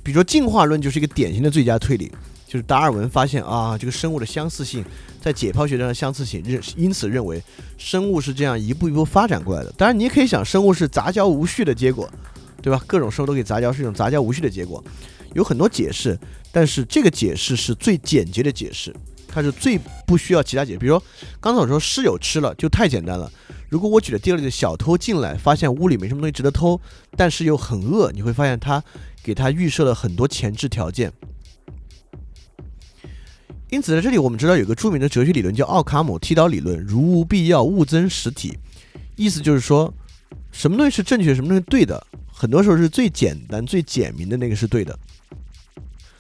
[0.03, 2.11] 比如说进化论就是一个典型的最佳推理，
[2.49, 4.85] 就是达尔文发现啊，这个生物的相似性
[5.23, 7.41] 在解剖学上的相似性，认因此认为
[7.79, 9.73] 生物是这样一步一步发展过来的。
[9.79, 12.11] 当然，你也可以想，生物是杂交无序的结果，
[12.61, 12.83] 对吧？
[12.89, 14.83] 各种生物都可以杂交，是一种杂交无序的结果，
[15.35, 16.19] 有很多解释，
[16.53, 18.95] 但是这个解释是最简洁的解释。
[19.33, 21.05] 它是最不需要其他解释，比如说
[21.41, 23.31] 刚才我说室友吃了就太简单了。
[23.69, 26.81] 如果我举的第二例子，小偷进来发现屋里没什么东西值得偷，
[27.17, 28.83] 但是又很饿，你会发现他
[29.23, 31.13] 给他预设了很多前置条件。
[33.69, 38.59] 因此在这里我们知道有个著名的哲学理论叫奥卡姆剃刀理论，如无必要勿增实体，
[39.15, 39.95] 意思就是说
[40.51, 42.05] 什么东西是正确，什么东西对的，
[42.41, 44.99] 很多时候是最简单、最简明的那个是对的。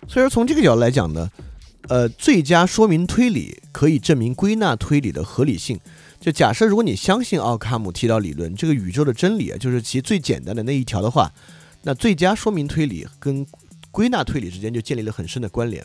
[0.07, 1.31] 所以说从这个角度来讲呢。
[1.89, 5.81] 呃，最佳说明推理可以证明归纳推理的合理性。
[6.21, 11.33] 就假设如果你相信奥卡姆剃刀理论这个宇宙的真理啊，就是其最简单的那一条的话，
[11.83, 13.45] 那最佳说明推理跟
[13.91, 15.85] 归纳推理之间就建立了很深的关联。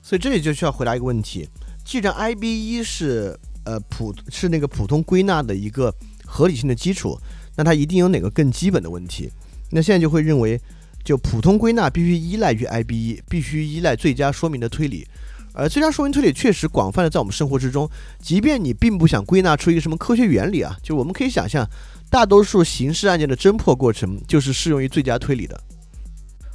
[0.00, 1.46] 所以这里就需要回答一个问题：
[1.84, 5.92] 既然 I B 一是呃普是那个普通归纳的一个
[6.24, 7.18] 合理性的基础，
[7.56, 9.30] 那它一定有哪个更基本的问题？
[9.70, 10.60] 那现在就会认为。
[11.04, 15.06] 就普通归纳必须依赖于 IBE，必须依赖最佳说明的推理，
[15.52, 17.86] 而最佳说明推理确实广泛的在我们生活之中，
[18.22, 21.68] 即便你并不想归纳出一个什么科学原理啊，就我们可以想象，
[22.08, 25.60] 大多数刑事案件的侦破过程就是适用于最佳推理的。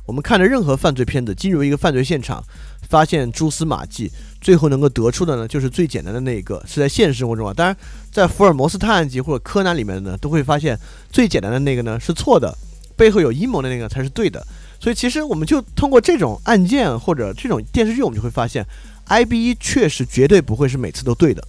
[0.10, 2.44] 我们看着任何犯罪片子，进入一个犯罪现场，
[2.90, 7.78] 发现蛛丝马迹，最后能够得出的呢，就是最简单的那一个，是在现实生活中啊，当然
[8.12, 10.76] 在福尔摩斯探案集或者柯南里面呢，都会发现
[11.12, 12.52] 最简单的那个呢是错的。
[12.98, 14.44] 背后有阴谋的那个才是对的，
[14.80, 18.66] 所以其实我们就通过这种案件或者这种电视剧，我们就会发现
[19.10, 21.48] ，IBE 确实绝对不会是每次都对的。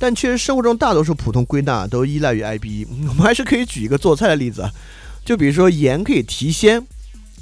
[0.00, 2.88] 但确实生活中大多数普通归纳都依赖于 IBE。
[3.08, 4.68] 我们还是可以举一个做菜的例子，
[5.24, 6.84] 就比如说盐可以提鲜，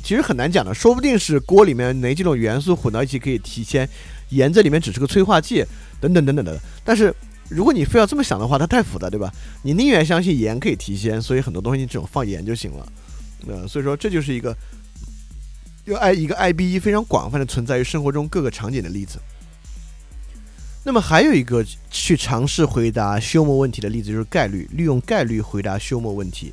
[0.02, 3.88] 其实很难讲的，说不定是锅里面哪几种元素混到一起可以提鲜，
[4.30, 5.64] 盐这里面只是个催化剂，
[6.00, 6.58] 等等等等的。
[6.84, 7.14] 但是
[7.48, 9.32] 如果你非要这么想的话，它太复杂，对吧？
[9.62, 12.86] 你宁愿相信盐可以提鲜，所以很多东西你只用放盐就行了。
[13.46, 14.56] 呃，所以说这就是一个
[15.84, 19.18] 有 I 一个 IBE 非常广泛的存在于生活中各个场景的例子。
[20.84, 26.52] 那么还有一个去尝试回答休谟问题的例子，就是概率，利用概率回答休谟问题。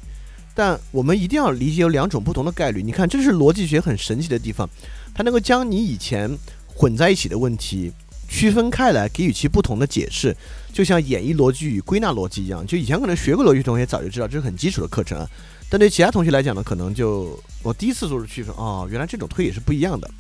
[0.59, 2.83] 但我们一定要理解有两种不同的概率。
[2.83, 4.69] 你看，这是逻辑学很神奇的地方，
[5.13, 6.29] 它能够将你以前
[6.67, 7.93] 混在一起的问题。
[8.27, 10.35] 区分开来，给予其不同的解释，
[10.73, 12.67] 就像演绎逻辑与归纳逻辑一样。
[12.67, 15.25] 就以前可能学过逻辑的同学早就知道，这是很基础的课程。
[15.69, 20.11] 但对其他同学来讲呢，可能就我第一次做出区分哦，原来这种推理是不一样的。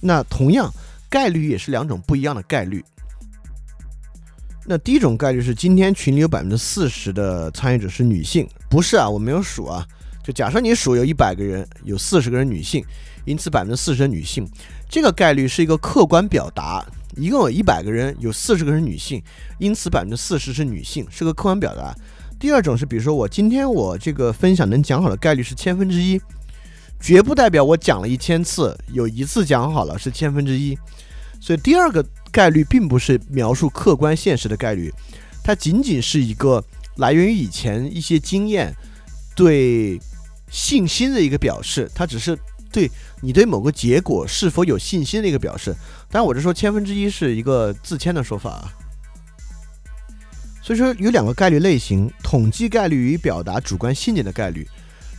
[0.00, 0.72] 那同样，
[1.10, 2.84] 概率也是两种不一样的概率。
[4.64, 9.86] 那第一种概率是今天群里有百分之四十的参与者是女性，不是啊，我没有数啊。
[10.22, 12.84] 就假设你数有一百个人，有四十个人女性，
[13.24, 14.46] 因此百分之四十的女性，
[14.88, 16.84] 这个概率是一个客观表达。
[17.16, 19.20] 一共有一百个人，有四十个人女性，
[19.58, 21.94] 因此百分之四十是女性，是个客观表达。
[22.38, 26.20] 第二种是，比如说我今天我这个分享能讲好的概率是千分之一，
[27.00, 30.78] 绝不代表我讲了一千次有一次讲好了是千分之一。
[31.40, 34.92] 所以第二个概率并不是描述客观现实的概率，
[35.42, 36.62] 它仅仅是一个
[36.98, 38.72] 来源于以前一些经验
[39.34, 39.98] 对
[40.50, 42.38] 信心的一个表示，它只是。
[42.70, 42.88] 对
[43.22, 45.74] 你对某个结果是否有信心的一个表示，
[46.10, 48.68] 当然我是说千分之一是一个自谦的说法啊。
[50.62, 54.68] 所以说有两个概率类型：统计概率与表达主观信念的概率。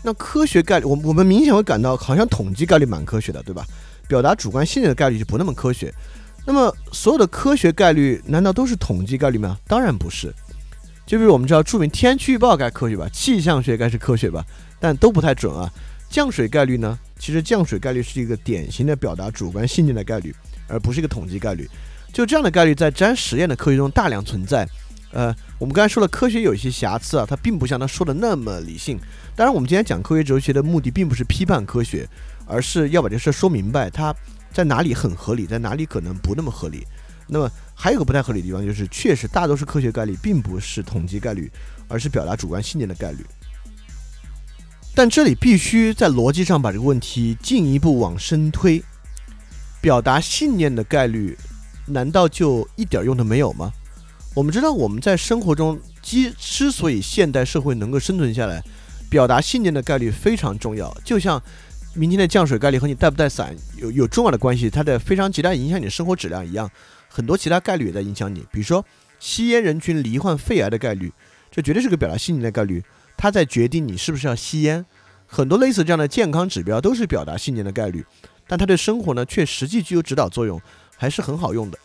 [0.04, 3.66] 那科学概率，我我们明显会感到好像统计概率蛮科学的，对吧？
[4.08, 5.92] 表达主观信念的概率就不那么科学。
[6.46, 9.58] 那么所有的科学概率难道都是统计概率吗？
[9.68, 10.32] 当然不是。
[11.10, 14.46] 就比如我们知道著名天气预报该科学吧，气象学该是科学吧，
[14.80, 15.68] 但都不太准啊。
[16.08, 17.00] 降水概率呢？
[17.18, 20.32] 其实降水概率是一个典型的表达主观信念的概率，
[20.68, 21.68] 而不是一个统计概率。
[22.14, 24.70] 就这样的概率在沾实验的科学中大量存在。
[25.12, 29.00] 呃，我们刚才说了，科学有一些瑕疵啊，它并不像他说的那么理性。
[29.36, 32.08] 当然，我们今天讲科学哲学的目的并不是批判科学，
[32.46, 34.16] 而是要把这事儿说明白，它
[34.54, 36.86] 在哪里很合理，在哪里可能不那么合理。
[37.30, 41.50] 那么还有个不太合理的地方，就是确实大多数科学概率并不是统计概率，
[41.88, 43.26] 而是表达主观信念的概率。
[44.96, 48.84] 但这里必须在逻辑上把这个问题进一步往深推，
[49.80, 51.38] 表达信念的概率，
[51.86, 53.72] 难道就一点用都没有吗？
[54.36, 58.62] 我们知道我们在生活中之之所以现代社会能够生存下来，
[59.10, 60.96] 表达信念的概率非常重要。
[61.04, 61.42] 就像
[61.94, 66.70] 明天的降水概率和你带不带伞有有重要的关系，它的非常极大影响你的生活质量一样，
[67.10, 68.46] 很多其他概率也在影响你。
[68.52, 68.86] 比如说，
[69.20, 71.12] 吸烟人群罹患肺癌的概率，
[71.52, 72.82] 这绝对是个表达信念的概率，
[73.18, 74.86] 它在决定你是不是要吸烟。
[75.28, 78.06] 很多类似这样的健康指标都是表达信念的概率，
[78.48, 80.62] 但它对生活呢却实际具有指导作用，
[80.96, 81.78] 还是很好用的。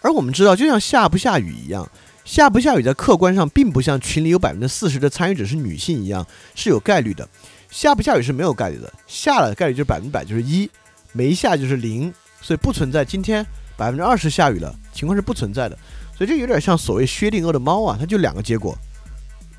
[0.00, 1.90] 而我们知道，就像下不下雨一样，
[2.24, 6.24] 下不下雨在客观上并不像群里有百分之四十的参与者是女性一样
[6.54, 7.28] 是有概率的。
[7.70, 10.68] 下不下雨是没有概率的，下了概率就是百分之百，就是一；
[11.12, 13.44] 没下就是零，所以不存在今天
[13.78, 15.78] 百分之二十下雨了情况是不存在的。
[16.14, 18.76] 所以这有点像所谓薛定谔的猫啊，它就两个结果，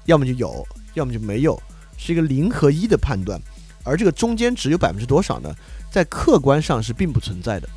[0.05, 1.59] 要么就有，要么就没有。
[1.97, 3.41] 是一个零和一的判断，
[3.83, 5.53] 而这个中间值有百分之多少呢？
[5.91, 7.69] 在客观上是并不存在的。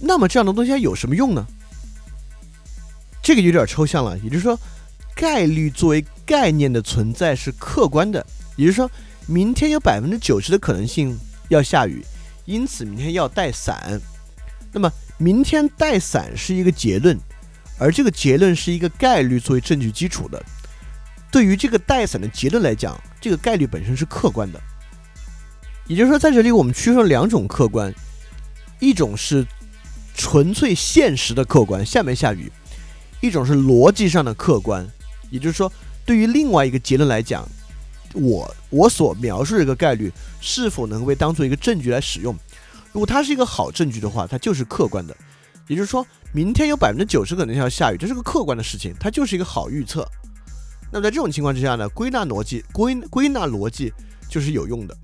[0.00, 1.46] 那么这样的东西还有什么用呢？
[3.22, 4.18] 这个有点抽象了。
[4.18, 4.58] 也就是说，
[5.16, 8.24] 概率作为概念的存在是客观的，
[8.56, 8.90] 也就是说
[9.26, 12.04] 明天有百分之九十的可能性要下雨，
[12.44, 14.00] 因此明天要带伞。
[14.72, 17.18] 那么明天带伞是一个结论，
[17.78, 20.44] 而这个结论是一个概率作为证据基础的。
[21.30, 24.60] 对于这个带伞的结论来讲，这个概率本身是客观的。
[25.86, 27.92] 也就是说，在这里我们区分两种客观，
[28.80, 29.46] 一种是
[30.14, 32.48] 纯粹现实的客观，下没下雨；
[33.20, 34.86] 一种是逻辑上的客观。
[35.30, 35.70] 也就是说，
[36.04, 37.46] 对于另外一个结论来讲，
[38.14, 40.10] 我我所描述这个概率
[40.40, 42.34] 是否能被当做一个证据来使用？
[42.94, 45.14] 如果它是一个好证据的话，它就是客观的。
[45.66, 50.08] 也就是说明天有百分之九十可能要下雨，这是个客观的事情，它就是一个好预测。
[50.92, 53.92] 那么在这种情况之下呢，归纳逻辑归归纳逻辑
[54.28, 54.96] 就是有用的。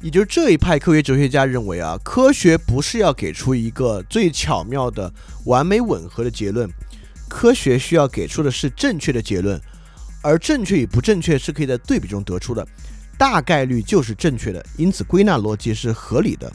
[0.00, 5.12] 也就是这一派科学哲学家认为啊，科学不是要给出一个最巧妙的、
[5.44, 6.68] 完美吻合的结论，
[7.28, 9.60] 科学需要给出的是正确的结论，
[10.20, 12.66] 而正确与不正确是可以在对比中得出的，
[13.20, 16.50] 大概率就是正确的，因此归纳逻辑是合理的。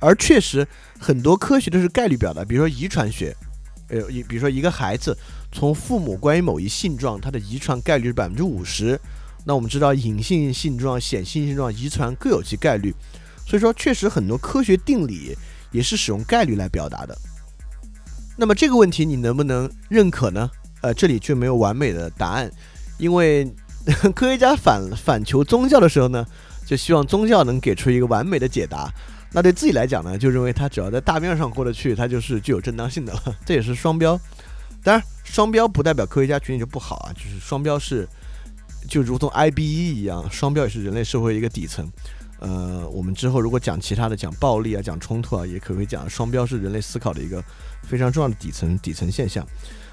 [0.00, 0.64] 而确实
[0.96, 3.36] 很多科学都是概率表达，比如说遗传学，
[3.88, 5.18] 呃，比如说一个孩子。
[5.50, 9.00] 从父母关于某一性状，它的遗传概率是百分之五十。
[9.44, 12.94] 那我们知道隐性性状、显性性状遗传各有其概率，
[13.46, 15.34] 所以说确实很多科学定理
[15.72, 17.16] 也是使用概率来表达的。
[18.36, 20.48] 那么这个问题你能不能认可呢？
[20.82, 22.48] 呃，这里却没有完美的答案，
[22.98, 23.50] 因为
[24.14, 26.26] 科学家反反求宗教的时候呢，
[26.66, 28.92] 就希望宗教能给出一个完美的解答。
[29.32, 33.22] 那对自己来讲呢，就认为他只要在大面上过得去，他就是具有正当性的了。
[33.44, 34.18] 这也是双标。
[34.82, 38.08] 当然，双标不代表科学家群体就不好啊，就是双标是
[38.88, 41.90] 就如同 IBE 一样，双标也是人类社会一个底层。
[42.40, 47.42] 呃，我们之后如果讲其他的，讲暴力啊，讲冲突啊，也可以讲双标是人类思考的一个
[47.82, 49.44] 非常重要的底层底层现象。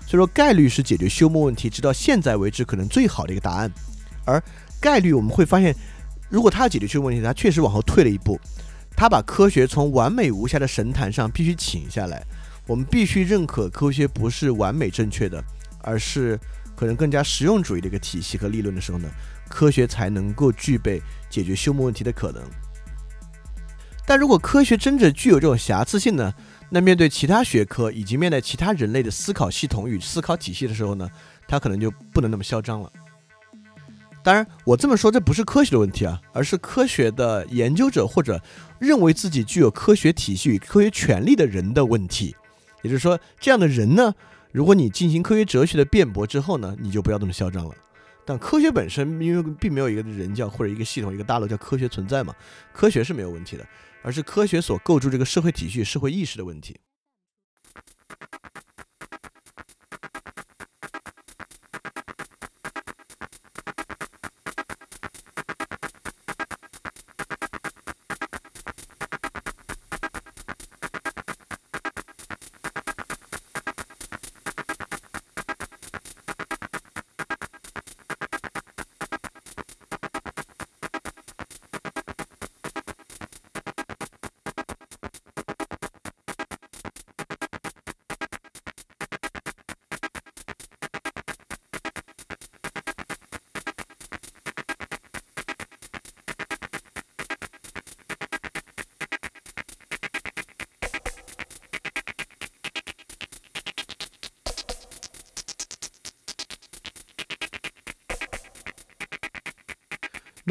[0.08, 3.72] 所以说，概率是解决休谟问题直到现在为止可能最好的一个答案。
[4.24, 4.42] 而
[4.80, 5.76] 概率我们会发现，
[6.30, 8.40] 如果它解决休谟问题，它确实往后退了一步，
[8.96, 12.24] 它把科学从完美无瑕的神坛上必须请下来。
[12.68, 15.44] 我们必须认可科学不是完美正确的，
[15.82, 16.40] 而是
[16.76, 19.10] 可能更加实用主义的一个体系和理论的时候呢，
[19.50, 22.42] 科学才能够具备解决休谟问题的可能。
[24.08, 26.34] 但如果科学真的具有这种瑕疵性呢，
[26.76, 31.10] 那面对其他学科以及面对其他人类的思考系统与思考体系的时候呢，
[31.48, 32.92] 他可能就不能那么嚣张了。
[34.22, 38.42] 当然，我这么说这不是科学的问题啊，而是科学的研究者或者
[38.78, 42.36] 认为自己具有科学体系与科学权利的人的问题。
[42.82, 44.14] 也就是说，这样的人呢，
[44.52, 47.74] 如果你进行科学哲学的辩驳之后呢，你就不要那么嚣张了。
[48.26, 52.36] 但科学本身，因为并没有一个人叫或者一个系统、一个大楼叫科学存在嘛，
[52.74, 53.66] 科学是没有问题的，
[54.06, 56.80] 而是科学所构筑这个社会体系、社会意识的问题。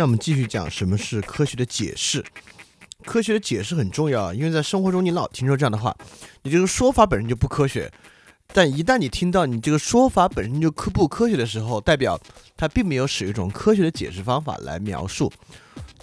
[0.05, 2.23] 那我们继续讲什么是科学的解释。
[3.07, 5.97] 科学的解释很重要，因为在生活中你老听说这样的话，
[6.43, 7.91] 你这个说法本身就不科学。
[8.49, 12.21] 但一旦你听到你这个说法本身就科不科学的时候，代表
[12.55, 15.33] 它并没有使用一种科学的解释方法来描述。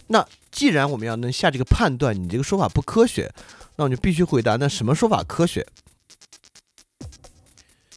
[0.08, 3.32] 那既然我们要能下这个判断，你这个说法不科学，
[3.76, 5.64] 那我就必须回答，那什么说法科学？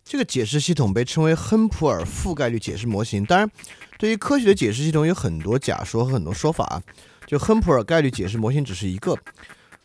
[0.05, 3.25] 这个解释系统被称为亨普尔覆盖率解释模型。
[3.25, 3.51] 当然，
[3.99, 6.83] 对于科学的解释系统有很多假说和很多说法，
[7.27, 9.17] 就亨普尔概率解释模型只是一个。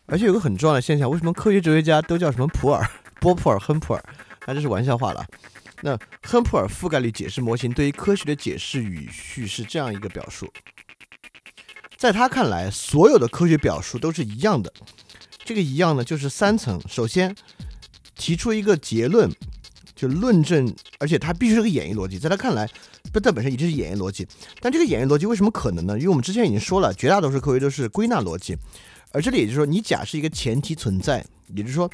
[0.07, 2.83] 而且有个很重要的现象，为什么科学哲学家都叫什么普尔、
[3.19, 4.03] 波普尔、亨普尔？
[4.47, 5.25] 那这是玩笑话了。
[5.81, 10.51] 那亨普尔覆盖率解释模型对于科学的解释语序是这样一个表述：
[11.95, 14.73] 在他看来，所有的科学表述都是一样的。
[15.45, 16.81] 这个一样呢，就是三层。
[16.87, 17.35] 首先，
[18.15, 19.31] 提出一个结论。
[19.95, 22.65] 就论证，而且它必须是个演绎逻辑，在他看来，
[23.11, 24.27] 不，它本身一定是演绎逻辑。
[24.61, 25.97] 但这个演绎逻辑为什么可能呢？
[25.97, 28.57] 因为我们之前已经说了，绝大多数科学都是归纳逻辑，
[29.11, 31.89] 而这里也就是说，你假设一个前提存在，也就是说，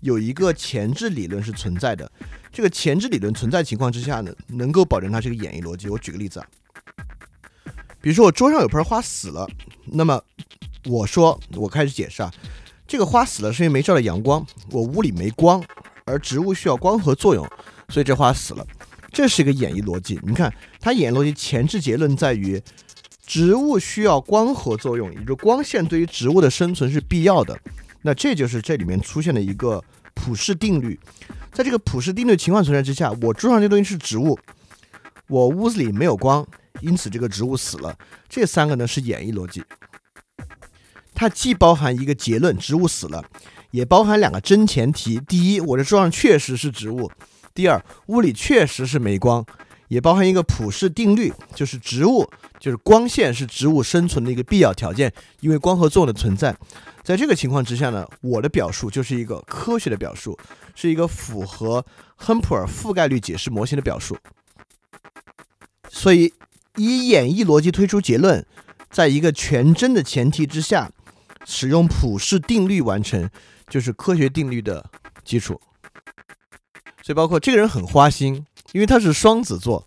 [0.00, 2.10] 有一个前置理论是存在的。
[2.52, 5.88] 这个前置理论存在情况之下呢，能够保证它是个演绎逻辑。
[5.88, 6.46] 我举个例子啊，
[8.00, 9.46] 比如说我桌上有盆花死了，
[9.84, 10.22] 那么
[10.84, 12.32] 我说我开始解释啊，
[12.86, 15.62] 这个花死了是因为没照到阳光，我屋里没光。
[16.08, 17.44] 而植物需要光合作用，
[17.88, 18.64] 所以这花死了。
[19.16, 20.20] 这是一个演绎逻辑。
[20.22, 22.62] 你看，它演绎逻辑前置结论在于，
[23.26, 27.58] 植物需要光合作用，也就光线对于植物的生存是必要的。
[28.02, 31.00] 那这就是这里面出现的一个普氏定律。
[31.50, 34.38] 在这个普氏定律情况存在之下，我桌上这东西是植物，
[35.28, 36.46] 我屋子里没有光，
[36.82, 37.96] 因此这个植物死了。
[38.28, 39.64] 这三个呢是演绎逻辑，
[41.14, 43.24] 它既包含一个结论，植物死了。
[43.70, 47.10] 也包含两个真前提：第一，我这桌上确实是植物；
[47.56, 49.44] 第二，屋里确实是没光。
[49.88, 52.28] 也包含一个普氏定律，就是植物
[52.58, 56.54] 就是光线是植物生存的一个必要条件，因为光合作用的存在。
[57.02, 60.36] 在这个情况之下呢，我的表述就是一个科学的表述，
[60.74, 61.82] 是一个符合
[62.16, 64.18] 亨普尔覆盖率解释模型的表述。
[65.88, 66.34] 所以，
[66.76, 68.44] 以演绎逻辑推出结论，
[68.90, 70.90] 在一个全真的前提之下，
[71.46, 73.30] 使用普氏定律完成。
[73.68, 74.88] 就是科学定律的
[75.24, 75.60] 基础，
[77.06, 79.86] 所以包括这个人很花心，因为他是双子座，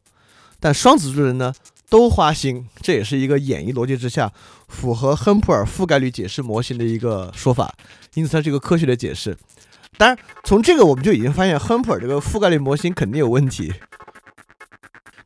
[0.58, 1.54] 但双子座人呢
[1.90, 4.32] 都花心，这也是一个演绎逻辑之下
[4.70, 7.76] 符合亨普尔覆盖率解释模型的一个说法，
[8.14, 9.38] 因此它是一个科学的解释。
[9.98, 13.74] 当然，从这个我们就已经发现亨普尔这个覆盖率模型肯定有问题。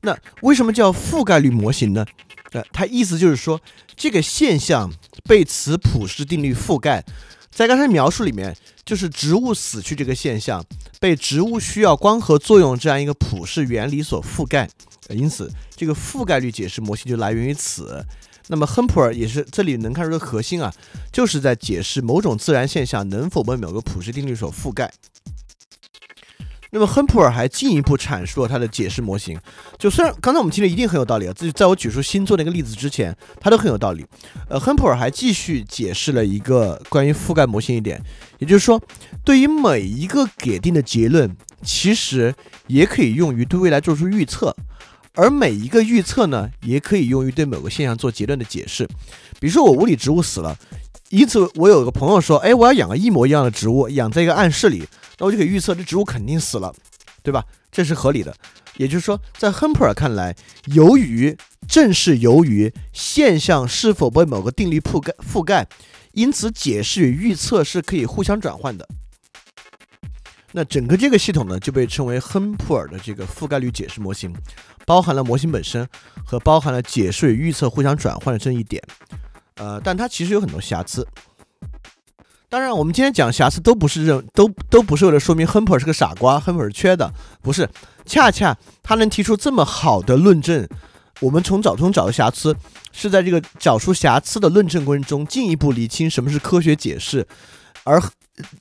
[0.01, 2.03] 那为什么叫覆盖率模型呢？
[2.53, 3.61] 呃，它意思就是说
[3.95, 4.91] 这个现象
[5.25, 7.05] 被此普氏定律覆盖。
[7.53, 10.63] 在刚才描述里面，就是植物死去这个现象
[10.99, 14.67] 被植物需要光合作用这样一个普世原理所覆盖，
[15.09, 18.03] 因此这个覆盖率解释模型就来源于此。
[18.47, 20.73] 那么亨普尔也是这里能看出的核心啊，
[21.13, 24.91] 就是在解释某种自然现象能否被某个普世定律所覆盖。
[26.73, 29.39] 那么亨普尔还进一步阐述了他的解释模型，
[29.77, 34.03] 就虽然刚才我们听的一定很有道理啊，自己在我举出星座那个例子之前，他都很有道理。
[34.49, 38.01] 呃，亨普尔还继续解释了一个关于覆盖模型一点，
[38.39, 38.81] 也就是说，
[39.23, 42.33] 对于每一个给定的结论，其实
[42.65, 44.55] 也可以用于对未来做出预测，
[45.13, 48.87] 而每一个预测呢，也可以用于对某个现象做结论的解释。
[49.39, 50.57] 比如说我屋里植物死了，
[51.09, 54.83] 因此我有个朋友说，哎，我要养个一模一样的植物，养在一个暗室里。
[55.17, 56.73] 那我就可以预测这植物肯定死了，
[57.21, 57.43] 对吧？
[57.71, 58.35] 这是合理的。
[58.77, 60.35] 也就是说，在亨普尔看来，
[60.65, 61.37] 由于
[61.67, 65.67] 正是由于现象是否被某个定律覆盖覆盖，
[66.13, 68.87] 因此解释与预测是可以互相转换的。
[70.53, 74.35] 那整个这个系统呢，就被称为亨普尔的这个覆盖率解释模型，
[74.85, 75.87] 包含了模型本身
[76.25, 78.81] 和包含了解释与预测互相转换的这一点。
[79.55, 81.07] 呃，但它其实有很多瑕疵。
[82.53, 87.67] 当然，我们今天讲瑕疵都不是认都都不是为了说明亨普尔是个傻瓜，亨普尔是缺的，不是。
[88.05, 90.69] 恰恰他能提出这么好的论证，
[91.19, 92.55] 我们从找中找到瑕疵，
[92.91, 97.27] 是在这个找出瑕疵的论证过程中进一步理清什么是科学解释。
[97.85, 97.99] 而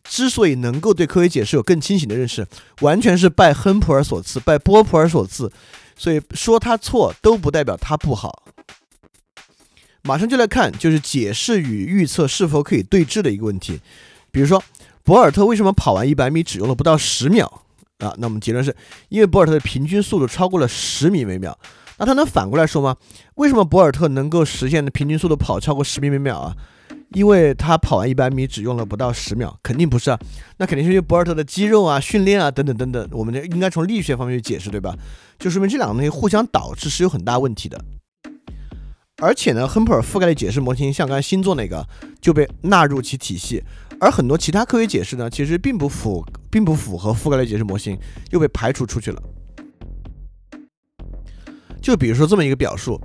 [0.03, 2.47] 之所以能够对科学解释有更清醒的认识，
[2.81, 5.53] 完全是拜亨普尔所赐，拜波普尔所赐。
[5.95, 8.42] 所以说他错都不代表他不好。
[10.03, 13.81] 马上就来看，就是解释与预测是否可以对峙的一个问题。
[14.31, 14.63] 比如说，
[15.05, 17.63] 博尔特为什么跑完一百米只用了不到十秒
[17.99, 18.13] 啊？
[18.19, 18.75] 那我们结论是
[19.09, 21.57] 因为博尔特的平均速度超过了十米每秒。
[21.99, 22.97] 那他能反过来说吗？
[23.35, 26.57] 为什么博尔特能够实现的平均速度跑超过十米每秒啊？
[27.11, 30.19] 因为他跑完一百米只用了不到十秒，肯定不是啊。
[30.57, 33.07] 那肯定是因为博尔特的肌肉啊、训练啊等等等等。
[33.13, 34.97] 我们应该从力学方面去解释，对吧？
[35.39, 37.79] 就说明这两个东西互相导致是有很大问题的。
[39.23, 41.87] 而且呢，亨普尔覆盖的解释模型像刚才星座那个
[42.21, 43.63] 就被纳入其体系，
[44.01, 47.97] 而很多其他科学解释呢，其实并不符，并不符合覆盖的解释模型，
[48.33, 49.23] 又被排除出去了。
[51.81, 53.01] 就比如说这么一个表述：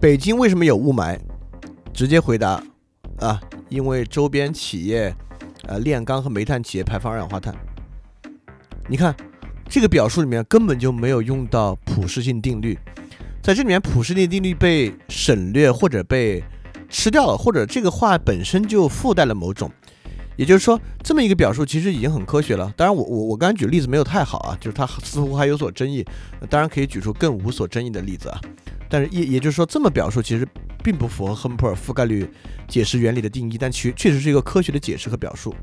[0.00, 1.18] 北京为什么有雾霾？
[1.92, 2.62] 直接回答
[3.18, 3.38] 啊，
[3.68, 5.14] 因为周边企业，
[5.64, 7.54] 呃，炼钢和煤炭企业排放二氧化碳。
[8.88, 9.14] 你看
[9.68, 12.78] 这个表述里面根本就没有用到普适性定律，
[13.42, 16.44] 在这里面普适性定律被省略或者被
[16.90, 19.70] 吃掉了，或者这个话本身就附带了某种。
[20.36, 22.72] 也就是说，这么一个表述其实已经很科学了。
[22.76, 26.04] 当然，我我我刚才举例子没有太好啊，就是它似乎还有所争议。
[26.48, 28.40] 当然可以举出更无所争议的例子啊。
[28.88, 30.46] 但是也也就是说，这么表述其实
[30.82, 32.28] 并不符合亨普尔覆盖率
[32.68, 35.54] 解释原理的定义，但其确实是一个科学的解释和表述。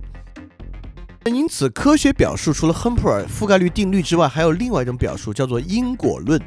[1.26, 6.40] 因此，科学表述除了亨普尔覆盖率定律之外，还有另外一种表述，叫做因果论。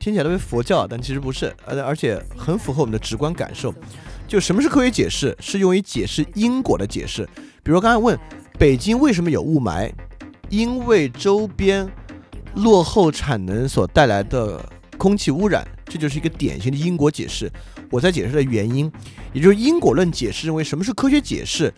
[0.00, 3.72] 听起来特别佛教，但其实不是，而而且很符合我们的直观感受。
[4.26, 5.36] 就什么是科学解释？
[5.40, 7.28] 是用于解释因果的解释。
[7.62, 8.18] 比如刚才问
[8.58, 9.92] 北京为什么有雾霾，
[10.48, 11.86] 因为周边
[12.54, 17.52] 落后产能所带来的空气污染，这就是一个典型的因果解释。
[17.90, 18.90] 我在解释的原因，
[19.34, 21.70] 也就是因果论解释认为什么是科学解释？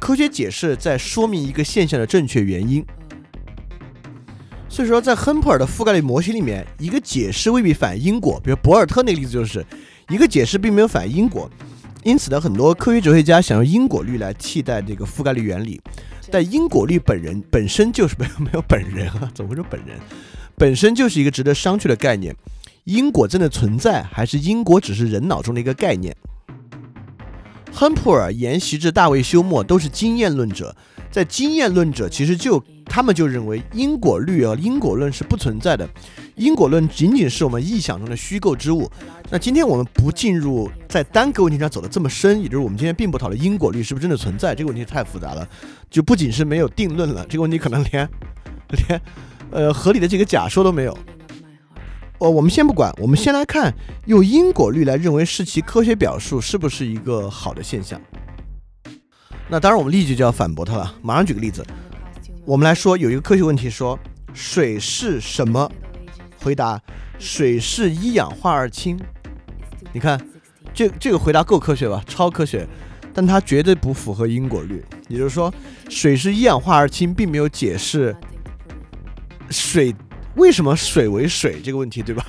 [0.00, 2.84] 科学解释在说明一个现象的正确原因，
[4.68, 8.40] 所以说在亨普尔的覆盖率模型里面，一个解释未必反因果。
[8.44, 9.64] 比如博尔特那个例子，就是
[10.08, 11.50] 一个解释并没有反因果，
[12.04, 15.80] 因此呢，很多科学哲学家想用因果律来替代这个覆盖率原理，
[16.30, 19.98] 但因果律本人本身就是 没有没有本人啊，怎么会说本人？
[20.56, 22.34] 本身就是一个值得商榷的概念。
[22.84, 26.16] 因果真的存在，还是因果只是人脑中的一个概念？
[27.70, 30.74] 亨普尔沿袭至大卫休谟，都是经验论者。
[31.10, 35.88] 在经验论者，其实就他们就认为因果律啊、因果论是不存在的，
[36.36, 38.90] 因果论仅仅是我们臆想中的虚构之物。
[39.30, 45.48] 那今天我们不进入在单个问题上走的这么深，也就是我们今天并不讨论因果律是不是真的存在，这个问题太复杂了，
[45.90, 48.08] 就不仅是没有定论了，这个问题可能连
[48.88, 49.00] 连
[49.50, 50.96] 呃合理的这个假说都没有。
[52.18, 53.72] 哦，我们先不管，我们先来看
[54.06, 58.00] 用因果律来认为是其科学表述是不是一个好的现象。
[59.48, 60.94] 那当然，我们立即就要反驳他了。
[61.00, 61.64] 马上举个例子，
[62.44, 63.98] 我们来说有一个科学问题，说
[64.34, 65.70] 水是什么？
[66.42, 66.80] 回答：
[67.18, 68.98] 水是一氧化二氢。
[69.92, 70.20] 你看，
[70.74, 72.02] 这这个回答够科学吧？
[72.06, 72.66] 超科学，
[73.14, 74.84] 但它绝对不符合因果律。
[75.08, 75.52] 也就是说，
[75.88, 78.14] 水是一氧化二氢，并没有解释
[79.48, 79.94] 水。
[80.36, 82.24] 为什么水为水这个问题，对吧？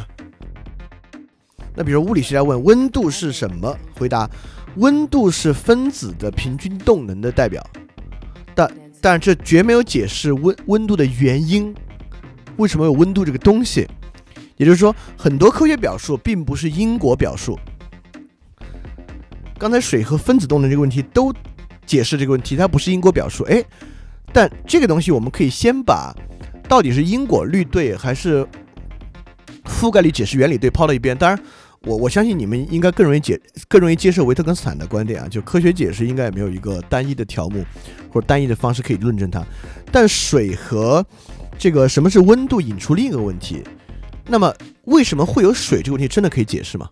[1.75, 4.27] 那比如物理学家问温度是什么，回答
[4.75, 7.65] 温度是分子的平均动能的代表，
[8.55, 11.73] 但但这绝没有解释温温度的原因，
[12.57, 13.87] 为什么有温度这个东西？
[14.57, 17.57] 也就是说，很多科学表述并不是因果表述。
[19.57, 21.33] 刚才水和分子动能这个问题都
[21.85, 23.43] 解释这个问题，它不是因果表述。
[23.45, 23.63] 哎，
[24.31, 26.15] 但这个东西我们可以先把。
[26.67, 28.47] 到底是因果律对还是
[29.65, 31.17] 覆盖率解释原理对抛到一边？
[31.17, 31.43] 当然，
[31.83, 37.65] 我我相信你们应该更容易解更容易接受维特根斯坦的观点啊，就科学解释应该也没有一个单一的条目
[38.11, 39.41] 或者单一的方式可以论证它。
[39.91, 41.05] 但水和
[41.57, 43.63] 这个什么是温度引出另一个问题，
[44.27, 44.53] 那么
[44.85, 46.89] 为什么会有水这个问题真的可以解释吗？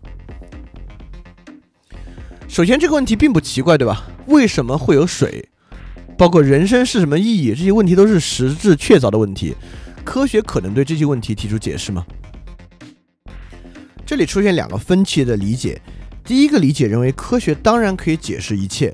[2.48, 4.06] 首先这个问题并不奇怪，对吧？
[4.26, 5.46] 为什么会有水？
[6.16, 7.50] 包括人生是什么意义？
[7.50, 9.54] 这些问题都是实质确凿的问题。
[10.02, 12.06] 科学可能对这些问题提出解释吗？
[14.08, 15.78] 这里出现两个分歧的理解。
[16.24, 18.90] 第一个理解认为，科学当然可以解释一切。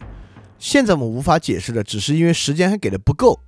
[0.58, 3.38] 现在我们无法解释的，只是因为时间还给的不够。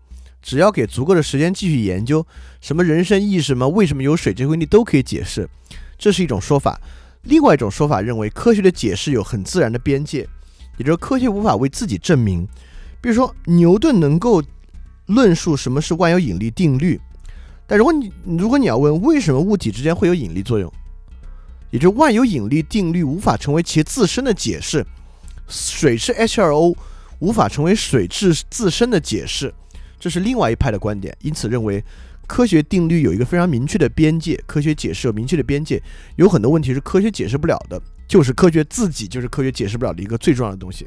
[0.41, 2.25] 只要给足够的时间继续研究，
[2.61, 5.49] 什么人生意义什么，为什么有水这些问题都可以解释。
[5.99, 6.81] 这是一种说法。
[7.23, 10.21] 另外一种说法认为，科学的解释有很自然的边界，
[10.77, 12.47] 也就是科学无法为自己证明。
[13.01, 14.41] 比如说，牛顿能够
[15.07, 17.01] 论述什么是万有引力定律，
[17.67, 20.73] 但如果你如果你要问为什么物体之间会有引力作用，
[21.71, 24.87] 也就万有引力定律无法成为其自身的解释，
[25.49, 26.77] 水是 H2O
[27.19, 29.53] 无法成为水质自身的解释，
[29.99, 31.17] 这是另外一派的观点。
[31.23, 31.83] 因此认为
[32.27, 35.83] 科学定律有一个非常明确的边界，科学解释有明确的边界，
[36.17, 40.87] 有很多问题是科学解释不了的，就是科学自己就是科学解释不了的一个最重要的东西。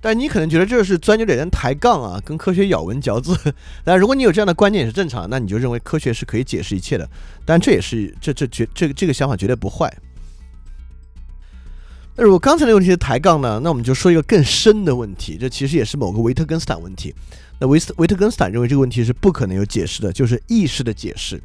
[0.00, 3.36] 但你可能觉得这是钻牛角尖、抬杠啊，跟科学咬文嚼字。
[3.84, 7.08] 但如果你有这样的观念也是正常，那你就认为科学是可以解释一切的。
[7.44, 9.92] 但这也是这这绝这个这个想法绝对不坏。
[12.16, 13.60] 那如果刚才那个问题是抬杠呢？
[13.62, 17.14] 那我们就说一个更深的问题，这其实也是某个维特根斯坦问题。
[17.60, 21.40] 那维斯维特根斯坦认为这个问题是不可能有解释的，就是意识的解释。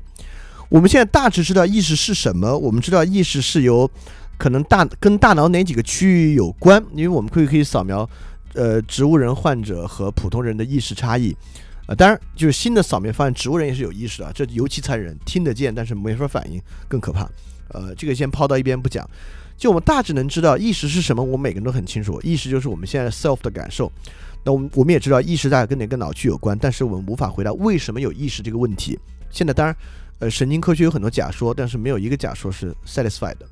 [0.70, 3.90] 我们现在大致知道意识是什么，我们知道意识是由
[4.38, 8.08] 可能大跟大脑哪几个区域有关，因为我们可以可以扫描。
[8.56, 11.36] 呃，植物人患者和普通人的意识差异，
[11.88, 17.30] 啊，当然就是新的扫描发现，植物人也是有意识的，这尤其残忍，听得见但是没法反应，更可怕。
[17.70, 19.10] 呃，这个先抛到一边不讲。
[19.56, 22.20] 就我们大致能知道意识是什么，我们每个人都很清楚。
[22.22, 23.92] 意识就是我们现在 self 的感受。
[24.44, 29.00] 那我们我们也知道意识大概跟哪个脑区有关，但是我们无法回答为什么有意识这个问题。
[29.30, 29.76] 现在当然，
[30.20, 33.48] 呃，神经科学有很多假说，但是没有一个假说是 satisfied 的。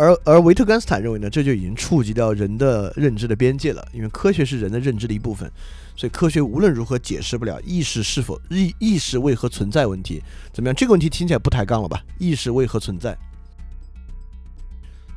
[0.00, 5.52] 而而维特根斯坦认为呢，这就已经触及到人的认知的边界了，因为科学是人的认知的一部分，
[5.94, 10.22] 所以科学无论如何解释不了意识是否意意识为何存在问题。
[10.54, 10.74] 怎么样？
[10.74, 12.02] 这个问题听起来不抬杠了吧？
[12.18, 13.14] 意识为何存在？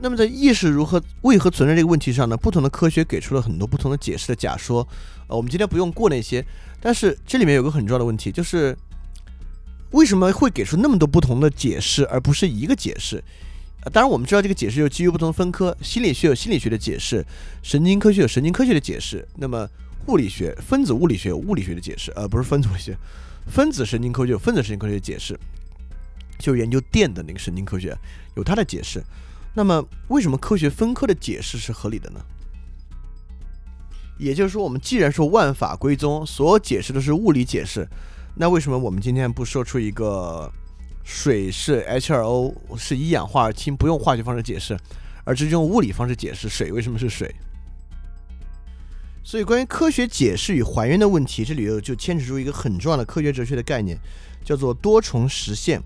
[0.01, 2.35] 那么在意识如何为何存在这个问题上呢？
[2.35, 4.85] 不同的科学给出了很多不同的解释的假说。
[5.27, 6.45] 呃，我们今天不用过那些，
[6.81, 8.77] 但是这里面有个很重要的问题，就是
[9.91, 13.23] 为什么会给出那么多不同的解释，而不是一个解释？
[13.91, 17.25] 当然，我们知道这个解释又基于不同分科，心理学有心理学的解释，
[17.61, 19.27] 神经科学有神经科学的解释。
[19.35, 19.67] 那么，
[20.07, 22.97] 物理学、分子物理学有物理学的解释，而不是分子物理学。
[23.47, 25.37] 分子神经科学有分子神经科学的解释，
[26.39, 27.93] 就研究电的那个神经科学
[28.35, 29.03] 有它的解释。
[29.53, 32.21] 那么，为什么科学分科的解释是合理的呢？
[34.17, 37.85] 也就是说，我们既然说万法归宗，所有解释都是物理解释，
[38.35, 40.49] 那为什么我们今天不说出一个？
[41.03, 44.77] 水是 H2O，是一氧化二氢，不用化学方式解释，
[45.23, 47.33] 而是用物理方式解释水为什么是水。
[49.25, 53.97] 所以，关于科学解释与还原的问题，这里头就牵扯出一个很重要的科学哲学的概念，
[54.43, 55.81] 叫做多重实现。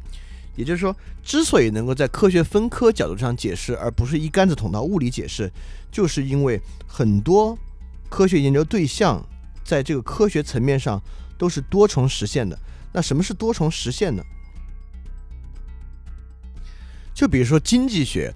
[0.56, 5.52] 也就是说，之所以能够在科学分科角度上解释，而不是一竿子捅到物理解释，
[5.92, 7.56] 就是因为很多
[8.10, 9.24] 科学研究对象
[9.64, 11.00] 在这个科学层面上
[11.38, 12.58] 都是多重实现的。
[12.92, 14.24] 那什么是多重实现呢？
[17.18, 18.32] 就比如说经济学，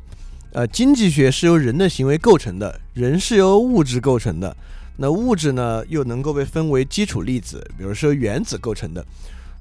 [0.53, 4.57] 呃，经济学是由人的行为构成的，人是由物质构成的，
[4.97, 9.05] 那物质呢又能够被分为基础粒子，比如说原子构成的，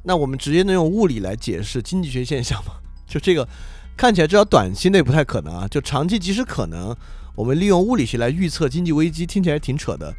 [0.04, 2.72] 那我们直接能用物理来解释经济学现象吗？
[3.06, 3.46] 就这个
[3.94, 6.96] 看起来至少短期内不太可能啊，就长期即使可能，
[7.34, 10.14] 我们利用物理学来预测经济危机，听起来挺扯的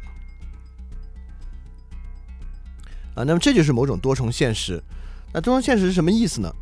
[3.16, 3.24] 啊。
[3.24, 4.80] 那么这就是某种多重现实，
[5.34, 6.54] 那多重现实是什么意思呢？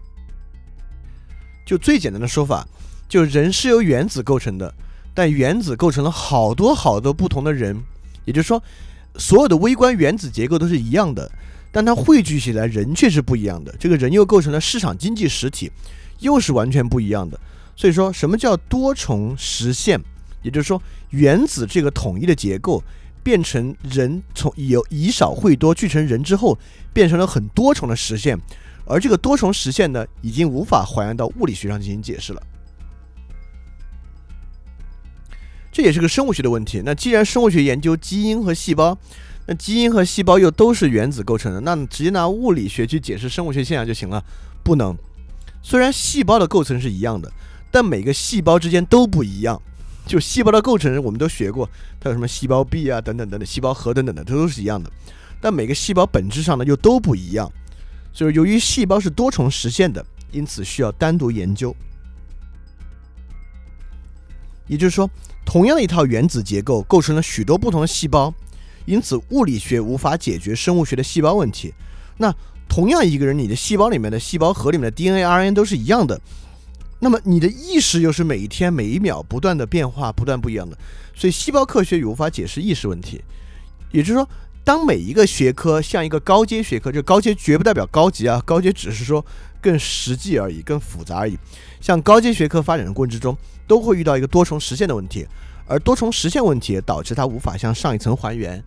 [1.64, 2.66] 就最简单的说法，
[3.08, 4.74] 就人是由原子构成的，
[5.14, 7.80] 但原子构成了好多好多不同的人，
[8.24, 8.62] 也就是说，
[9.16, 11.30] 所有的微观原子结构都是一样的，
[11.70, 13.74] 但它汇聚起来人却是不一样的。
[13.78, 15.70] 这个人又构成了市场经济实体，
[16.18, 17.38] 又是完全不一样的。
[17.76, 20.00] 所以说什么叫多重实现？
[20.42, 22.82] 也就是说，原子这个统一的结构
[23.22, 26.58] 变成人从由以少会多聚成人之后，
[26.92, 28.38] 变成了很多重的实现。
[28.90, 32.42] 而这个多重实现呢，已经无法还原到物理学上进行解释了。
[35.72, 36.82] 这也是个生物学的问题。
[36.84, 38.98] 那既然生物学研究基因和细胞，
[39.46, 44.22] 那基因和细胞又都是原子构成的，那直接拿物理学去解释生物学现象就行了？
[44.64, 44.96] 不能。
[45.62, 47.30] 虽然细胞的构成是一样的，
[47.70, 49.62] 但每个细胞之间都不一样。
[50.06, 51.68] 就细胞的构成，我们都学过，
[52.00, 54.90] 它有什么细胞壁啊，等等等等，细胞核等等的，这都是一样的。
[55.40, 57.50] 但每个细胞本质上呢，又都不一样。
[58.12, 61.74] 就是由于细胞是多重实现的，因此需要单独研究。
[64.66, 65.08] 也就是说，
[65.44, 68.32] 同样的一套原子结构构成了许多不同的细胞，
[68.84, 71.72] 因此物理学无法解决生物学的细胞问题。
[72.18, 72.34] 那
[72.68, 76.20] 同样一个人，你的细胞里面的细胞核里面的 DNA、RNA 都是一样的，
[76.98, 80.76] 那么你的意识又是每一天每一秒不断的变化、不断不一样的，
[81.14, 83.22] 所以细胞科学也无法解释意识问题。
[83.92, 84.28] 也就是说。
[84.70, 89.26] 当每一个学科像一个高阶学科，就高阶绝不代表高级啊，高阶只是说
[89.60, 91.36] 更实际而已，更复杂而已。
[91.80, 93.36] 像高阶学科发展的过程之中，
[93.66, 95.26] 都会遇到一个多重实现的问题，
[95.66, 98.62] 而多重实现问题导致它无法向上一层还原，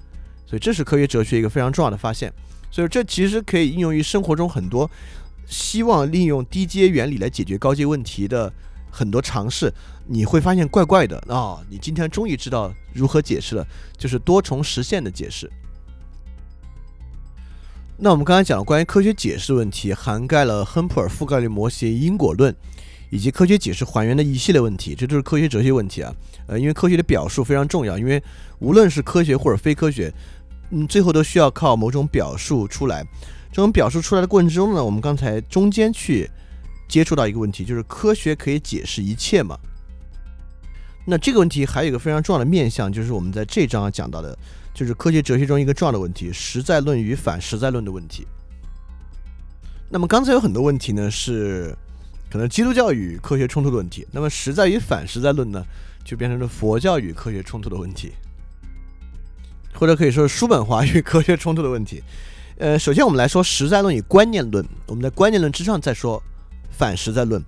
[0.46, 2.34] 所以这是科学哲学一个非常重要的发现。
[2.70, 4.92] 所以这其实可以应用于生活中很多
[5.46, 8.52] 希望利用低阶原理来解决高阶问题的
[8.92, 9.74] 很多尝试，
[10.08, 11.64] 你会发现怪怪的啊！
[11.70, 13.66] 你今天终于知道如何解释了，
[13.98, 15.50] 就是多重实现的解释。
[17.96, 22.54] 那我们刚才讲了关于科学解释问题，涵盖了亨普尔覆盖率模型、因果论，
[23.12, 26.14] 以及科学解释还原的一系列问题，这都是科学哲学问题啊。
[26.48, 28.22] 呃，因为科学的表述非常重要，因为
[28.60, 30.12] 无论是科学或者非科学，
[30.72, 33.06] 嗯，最后都需要靠某种表述出来。
[33.52, 36.30] 这种表述出来的过程中呢，我们刚才中间去
[36.90, 39.56] 接触到一个问题，就是科学可以解释一切吗？
[41.06, 44.38] 那这个问题还有一个非常重要的面向，就是我们在这章讲到的。
[44.74, 48.26] 就是科学哲学中一个重要的问题——实在论与反实在论的问题。
[49.90, 51.76] 那么刚才有很多问题呢，是
[52.32, 54.08] 可能基督教与科学冲突的问题。
[54.12, 55.64] 那么实在与反实在论呢，
[56.04, 58.12] 就变成了佛教与科学冲突的问题，
[59.76, 62.02] 或者可以说是叔本华与科学冲突的问题。
[62.58, 66.22] 呃，首先我们来说实在论与观念论，我们在观念论之上再说
[66.72, 67.44] 反实在论。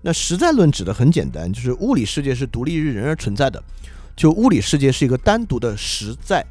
[0.00, 3.60] 那实在论指的很简单，就是物理世界是独立于人而存在的，
[4.14, 6.46] 就物理世界是一个单独的实在。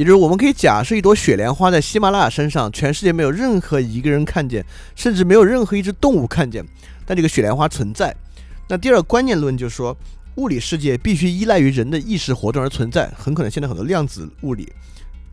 [0.00, 4.64] 也就是我们可以假设一朵雪莲花在喜马拉雅山上，全世界没有任何一个人看见，
[4.96, 6.64] 甚至没有任何一只动物看见，
[7.04, 8.16] 但这个雪莲花存在。
[8.66, 9.94] 那第二个观念论就是说，
[10.36, 14.72] 物理世界必须依赖于人的意识活动而存在，很可能现在很多量子物理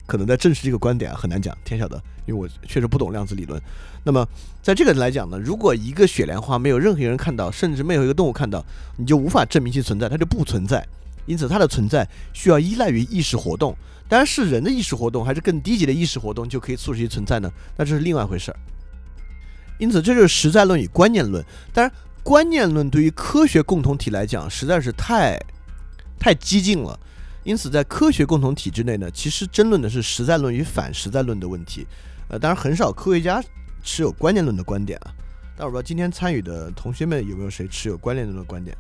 [0.05, 1.95] 可能在证实这个观点啊，很难讲，天晓得，
[2.25, 3.61] 因为我确实不懂量子理论。
[4.03, 4.27] 那么
[4.61, 8.61] 在这个来讲呢，如果一个雪莲花没有任何人看到，甚至没有一个动物看到，
[8.97, 10.85] 你就无法证明其存在，它就不存在。
[11.25, 13.73] 因此，它的存在需要依赖于意识活动。
[14.09, 17.51] 当然是人的意识活动，还是更低级的意识活动就可以促使其存在呢？
[17.75, 18.57] 那这是另外一回事儿。
[19.79, 21.43] 因此，这就是实在论与观念论。
[21.73, 21.91] 当然，
[22.23, 25.37] 观念论对于科学共同体来讲实在是太
[26.17, 26.99] 太激进了。
[27.43, 31.85] 因此，在科学共同体之内呢，其实争论的是实在论与反实在论的问题。
[32.27, 33.43] 呃，当然很少科学家
[33.83, 35.13] 持有观念论的观点啊。
[35.55, 38.75] 但我不知道今天参与的同学们有没有谁持有观念论的观点。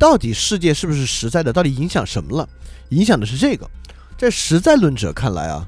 [0.00, 1.52] 到底世界是不是实在的？
[1.52, 2.48] 到底影响什么了？
[2.88, 3.70] 影响的是这个。
[4.16, 5.66] 在实在论者看来啊，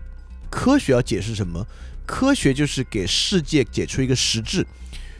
[0.48, 1.66] 科学要解释什么？
[2.06, 4.66] 科学就是给世界解出一个实质，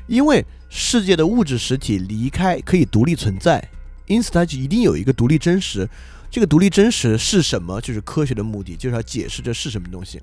[0.07, 3.63] 因为世界的物质实体离开可以独立存在，
[4.07, 5.87] 因此它就一定有一个独立真实。
[6.31, 7.79] 这个独立真实是什么？
[7.83, 10.19] 就是科学的目的，就是要解释这是什么东西。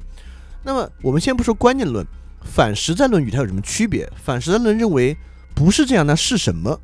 [0.63, 2.03] 那么我们先不说观念论，
[2.43, 4.11] 反实在论与它有什么区别？
[4.15, 5.15] 反实在论认为
[5.53, 6.81] 不是这样，那是什么？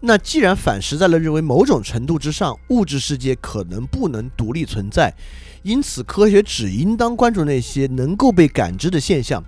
[0.00, 5.12] 那既然反实在论认为某种程度之上，物质世界可能不能独立存在，
[5.64, 9.42] 因此科学只应当关注那些能够被感知的现象，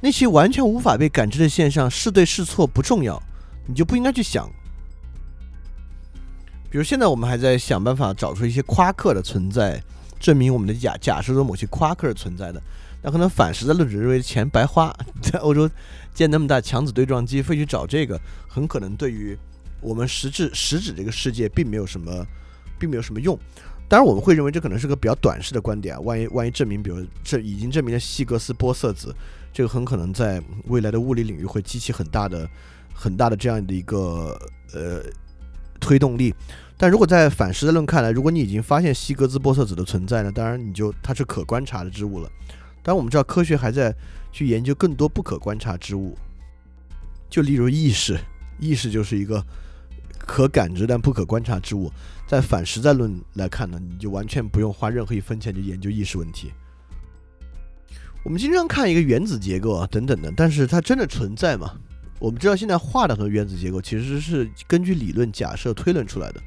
[0.00, 3.22] 那些完全无法被感知的现象是对是错不重要，
[3.68, 4.50] 你就不应该去想。
[6.68, 9.80] 比如现在我们还在想办法找出一些夸克的存在，
[10.18, 12.60] 证明我们的假假设中某些夸克是存在的，
[13.00, 14.92] 那可能反实在论只认为钱白花，
[15.22, 15.70] 在欧洲
[16.12, 19.38] 建那么大强子对撞机，非去找这个，很可能对于。
[19.84, 22.26] 我们实质实指这个世界并没有什么，
[22.78, 23.38] 并没有什么用。
[23.86, 26.00] 当然，我们会认为这可能是个比较短视的观点啊。
[26.00, 29.14] 万一万一证明，比如这已经证明了希格斯玻色子，
[29.52, 32.48] 这个很可能在未来的物理领域会激起很大的、
[32.94, 34.36] 很大的这样的一个
[34.72, 35.02] 呃
[35.78, 36.34] 推动力。
[36.78, 42.28] 但如果在反实在论看来，如果你已经发现希格斯玻色子的存在呢，当然你就它是可观察的之物了。
[42.82, 43.94] 当然，我们知道科学还在
[44.32, 46.16] 去研究更多不可观察之物，
[47.28, 48.18] 就例如意识，
[48.58, 49.44] 意识就是一个。
[50.24, 51.90] 可感知但不可观察之物，
[52.26, 56.52] 在反实在论来看呢，你就完全不用花任何一分钱去研究意识问题。
[58.24, 61.74] 我们经常看一个原子结构啊等等的，但是它真的存在吗？
[62.18, 66.40] 我们知道现在画的很多原子结构其实是根据理论假设推论出来的，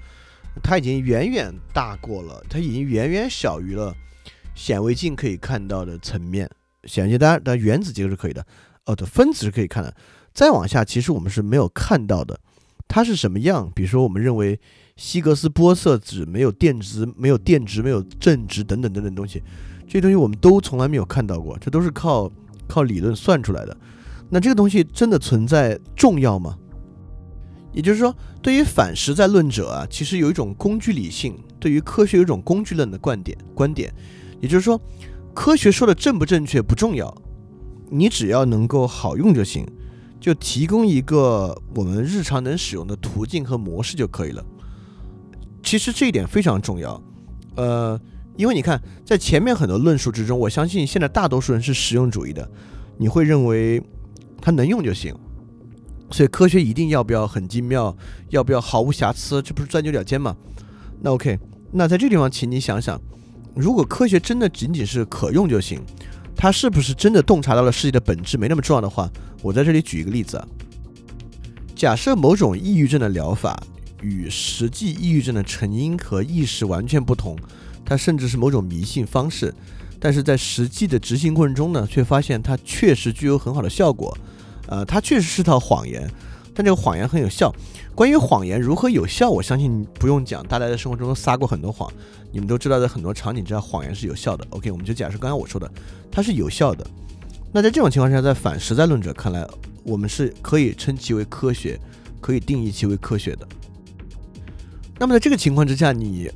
[0.64, 3.96] 它已经远远大过了，它已经远远小于了
[4.56, 6.50] 显微镜可以看到的层面。
[6.86, 8.44] 显微镜当然，但原子结构是可以的，
[8.86, 9.96] 哦，对，分子是可以看的，
[10.34, 12.40] 再往下其实我们是没有看到的。
[12.88, 13.72] 它是什么样？
[13.76, 14.60] 比如说，我们认为
[14.96, 19.44] 希格斯玻色子没有电值、没有电值、没有正值等等等等东西，
[19.86, 22.32] 这些东西我们都从来没有看到过，这都是靠
[22.68, 23.76] 靠理论算出来的。
[24.30, 26.58] 那这个东西真的存在重要吗？
[27.74, 33.38] 也就是说，对于反实在论者啊，其实有一种工具理性，对于科学有一种工具论的观点。
[33.54, 33.94] 观点，
[34.42, 34.82] 也就是说，
[35.34, 37.14] 科学说的正不正确不重要，
[37.92, 39.64] 你只要能够好用就行。
[40.20, 44.44] 就提供一个我们日常能使用的途径和模式就可以了。
[45.64, 47.02] 其实这一点非常重要，
[47.56, 48.00] 呃，
[48.36, 52.50] 因为你看，在前面很多论述之中，我相信现在大多数人是实用主义的，
[52.98, 53.82] 你会认为
[54.42, 55.14] 它能用就行。
[56.10, 57.96] 所以科学一定要不要很精妙，
[58.30, 60.36] 要不要毫无瑕疵，这不是钻牛角尖吗？
[61.02, 61.38] 那 OK，
[61.72, 63.00] 那在这个地方，请你想想，
[63.54, 65.82] 如果科学真的仅仅是可用就行。
[66.40, 69.10] 它是不是真的洞察到了世界的本质没那么重要的话，
[69.48, 70.46] 我在这里举一个例子啊。
[71.74, 73.58] 假设某种抑郁症的疗法
[74.02, 77.38] 与实际抑郁症的成因和意识完全不同，
[77.86, 79.54] 它甚至是某种迷信方式，
[80.02, 84.18] 但是在实际的执行过程中呢，却发现它确实具有很好的效果。
[84.68, 86.12] 呃，它确实是套谎言，
[86.54, 87.50] 但这个谎言很有效。
[87.96, 91.90] 关于谎言如何有效，我相信不用讲，大家在生活中都撒过很多谎，
[92.34, 94.46] 你们都知道，在很多场景之下，谎言是有效的。
[94.50, 95.72] OK，我们就假设刚才我说的，
[96.12, 96.86] 它是有效的。
[97.52, 99.48] 那在这种情况下，在反实在论者看来，
[99.84, 101.80] 我们是可以称其为科学，
[102.20, 103.48] 可以定义其为科学的。
[105.00, 106.30] 那么在这个情况之下，你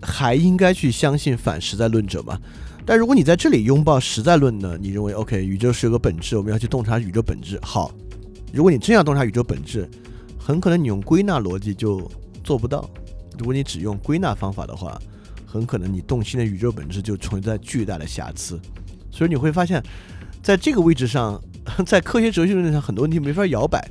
[0.00, 2.38] 还应该去相信反实在论者吗？
[2.86, 4.78] 但如果你在这里拥抱实在论呢？
[4.80, 7.58] 你认为 OK，宇宙是有个本质，我们要去洞察宇宙本质。
[7.62, 7.92] 好，
[8.52, 9.86] 如果你真要洞察宇宙本质，
[10.38, 12.10] 很可能你用归纳逻辑就
[12.42, 12.88] 做不到。
[13.38, 14.98] 如果你只用归纳方法的话，
[15.44, 18.58] 很可能你洞悉的宇宙本质就存在巨大的瑕疵。
[19.18, 19.82] 所以你会发现，
[20.40, 21.42] 在这个位置上，
[21.84, 23.84] 在科学哲学论上很多问题没法摇摆，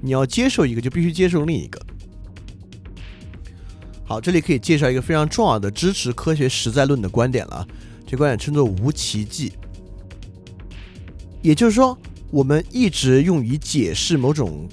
[0.00, 1.78] 你要接受一个就必须接受另一个。
[4.06, 7.68] 好，这里可以介绍一个非常重要的支持科学实在论的观点了，
[8.06, 9.52] 这观点称作无奇迹。
[11.42, 11.98] 也就是说，
[12.30, 14.66] 我们一直用于解释某种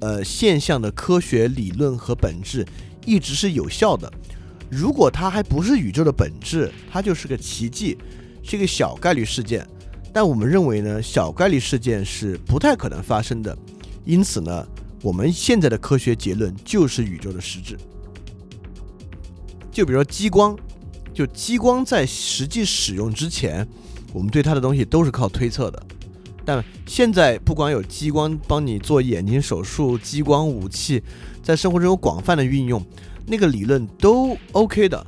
[0.00, 2.66] 呃现象的科学理论和本质，
[3.06, 4.12] 一直是有效的。
[4.68, 7.96] 如果它还不是宇宙的本质，它就是个奇迹，
[8.48, 9.64] 是一个小概率事件。
[10.12, 13.56] 但我们认为呢，小概率事件是不太可能发生的。
[14.06, 14.66] 因此呢，
[15.02, 17.76] 我们现在的科学结论就是宇宙的实质。
[19.70, 20.56] 就比如说激光，
[21.12, 23.68] 就激光在实际使用之前，
[24.14, 25.80] 我们对它的东西都是靠推测的。
[26.44, 31.02] 但现在不管有激光帮你做眼睛手术，激光武器
[31.42, 32.82] 在生活中有广泛的运用，
[33.26, 35.06] 那个理论都 OK 的。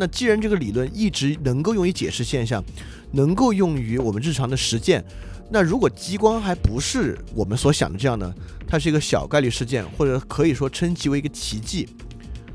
[0.00, 2.64] 那既然这个理论一直能够用于解释现象，
[3.12, 5.04] 能够用于我们日常的实践，
[5.50, 8.32] 那如果激光还不是我们所想的这样呢？
[8.66, 11.86] 它是一个小概率事件，或者可以说称其为一个奇迹。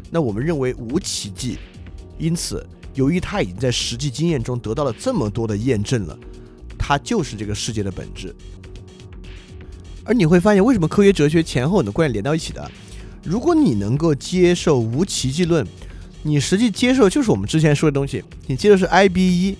[0.09, 1.59] 那我们认为无奇迹，
[2.17, 2.65] 因此，
[2.95, 6.17] 由于它已经在实际经验中得到了这么多的验证了，
[6.79, 8.35] 它就是这个世界的本质。
[10.03, 12.71] 而你会发现，为什么科学哲学前后很多观点连到一起的？
[13.23, 15.63] 如果你能够接受无奇迹论，
[16.25, 19.55] 你实际接受就是我们之前说的东西，你接受是 I B 一，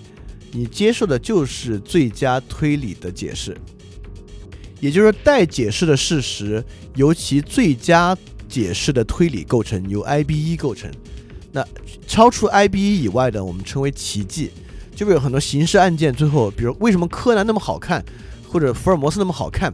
[0.51, 3.55] 你接受的就是最佳推理的解释，
[4.79, 6.61] 也就是，待解释的事实
[6.95, 8.17] 由其最佳。
[8.47, 10.89] 解释的推理构成由 I B 一构成，
[11.51, 11.65] 那
[12.07, 14.51] 超出 I B 一以外的，我们称为奇迹。
[14.95, 18.05] 就会有很多刑事案件，最后，比如为什么柯南那么好看，
[18.47, 19.73] 或者福尔摩斯那么好看，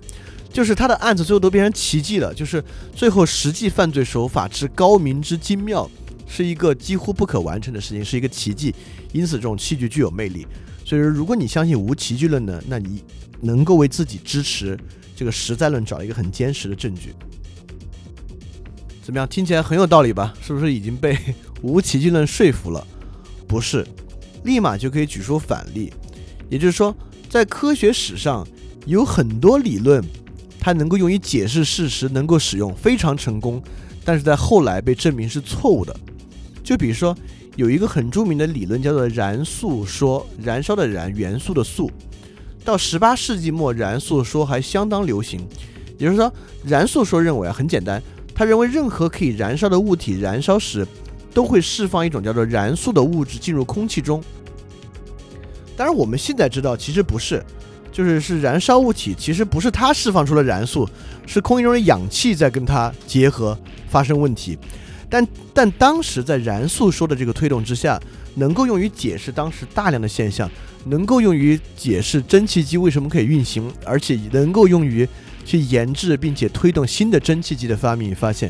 [0.54, 2.34] 就是他的案子最后都变成奇迹了。
[2.34, 2.64] 就是
[2.96, 5.88] 最后实际犯罪手法之高明之精妙，
[6.32, 8.74] 是一个几乎不可完成的事情，是一个奇迹。
[9.12, 10.48] 因此，这种器具具有魅力。
[10.86, 13.04] 所以说，如果你相信无奇迹论呢，那你
[13.42, 14.80] 能够为自己支持
[15.14, 17.14] 这个实在论找一个很坚实的证据。
[19.04, 19.28] 怎么样？
[19.28, 20.34] 听起来很有道理吧？
[20.42, 21.18] 是不是已经被
[21.62, 22.88] 无奇迹论说服了？
[23.46, 23.86] 不是，
[24.46, 25.92] 立马就可以举出反例。
[26.50, 26.96] 也就是说，
[27.30, 28.48] 在科学史上
[28.86, 30.02] 有很多理论，
[30.60, 33.62] 它能够用于解释事实，能够使用非常成功，
[34.06, 35.94] 但是在后来被证明是错误的。
[36.64, 37.16] 就比如说，
[37.56, 41.92] 有一个很著名的理论叫做燃素说，燃烧的燃，元素的素。
[42.64, 45.46] 到十八世纪末，燃素说还相当流行。
[45.98, 46.32] 也就是说，
[46.64, 48.02] 燃素说认为啊，很简单。
[48.34, 50.88] 他认为，任何可以燃烧的物体燃烧时，
[51.34, 54.24] 都会释放一种叫做燃素的物质进入空气中。
[55.76, 57.44] 当然，我们现在知道，其实不是，
[57.92, 60.88] 就是是燃烧物体，其实不是它释放出了燃素，
[61.26, 63.58] 是空气中的氧气在跟它结合
[63.90, 64.58] 发生问题。
[65.12, 68.02] 但但当时在燃素说的这个推动之下，
[68.34, 70.50] 能够用于解释当时大量的现象，
[70.86, 75.08] 能够用于解释蒸汽机为什么可以运行，而且能够用于。
[75.44, 78.50] 去研制并且推动新的蒸汽机的发明与发现，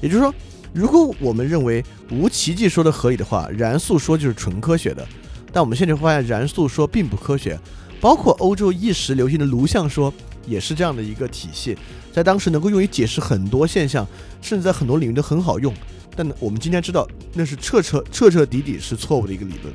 [0.00, 0.34] 也就是说，
[0.72, 5.06] 如果我们认为无奇迹说的合理的话，燃素说就是纯科学的。
[5.52, 7.56] 但我们现在发现，燃素说并不科学，
[8.00, 10.12] 包括欧洲一时流行的颅相说
[10.44, 11.78] 也是这样的一个体系，
[12.12, 14.04] 在当时能够用于解释很多现象，
[14.42, 15.72] 甚至在很多领域都很好用。
[16.14, 19.72] 但我们今天知道，那是彻彻彻彻底底是错误的一个理论。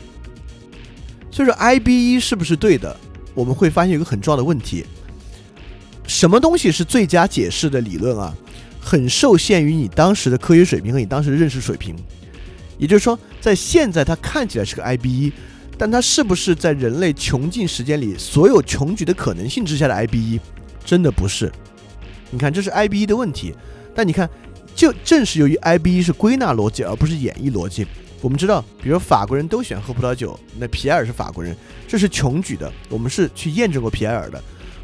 [1.31, 2.95] 所以说，I B 一是不是对的？
[3.33, 4.85] 我们会发现一个很重要的问题。
[6.07, 8.35] 什么东西是最佳解释的理论啊？
[8.79, 11.95] 很受限于你当时的科学水平和你当时的认识水平。
[12.77, 15.33] 也就是说，在现在它看起来是个 I B 一，
[15.77, 20.39] 但它是不是在人类穷尽时间里所有穷举的可能性之下的 I B 一？
[20.85, 21.51] 真的不是。
[22.31, 23.53] 你看，这是 I B 一的问题。
[23.93, 24.29] 但你看，
[24.77, 27.87] 就正是由于 I B 一是归纳逻辑而不是演绎逻辑。
[28.21, 32.71] 我们知道，比如法国人都喜欢喝葡萄酒，那皮埃尔是法国人，这是穷举的。
[32.87, 34.39] 我们是去验证过皮埃尔的。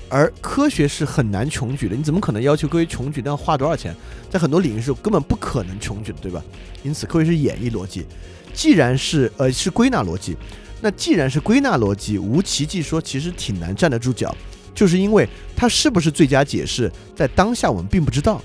[0.10, 3.22] 而科学是很难穷举的，你怎么可能要求各位穷举？
[3.24, 3.95] 那要花多少钱？
[4.32, 6.44] 在很多领域是根本不可能穷举的，对吧？
[6.82, 8.03] 因此，科学是演绎逻辑。
[8.52, 10.36] 既然是呃是归纳逻辑，
[10.82, 14.36] 那既然是归纳逻辑，无奇迹说其实挺难站得住脚，
[14.74, 18.41] 就是因为它是不是最佳解释，在当下我们并不知道，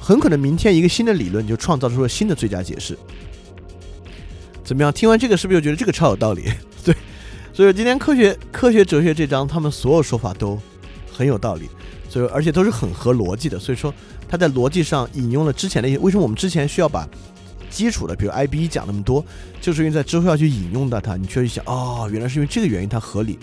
[0.00, 2.98] 很可能明天一个新的理论就创造出了新的最佳解释。
[4.64, 4.92] 怎么样？
[4.92, 6.44] 听完这个是不是又觉得这个超有道理？
[6.82, 6.94] 对，
[7.52, 10.58] 所以今天科学科学哲学这章，他们所有说法都。
[11.12, 11.68] 很有道理，
[12.08, 13.92] 所以而且都是很合逻辑的，所以说
[14.26, 15.98] 他在逻辑上引用了之前的一些。
[15.98, 17.06] 为什么我们之前需要把
[17.68, 19.22] 基础的，比如 I B 讲那么多，
[19.60, 23.38] 就是因为在之后要去引用到它，你却去想，哦，原来是因为这个原因它合理，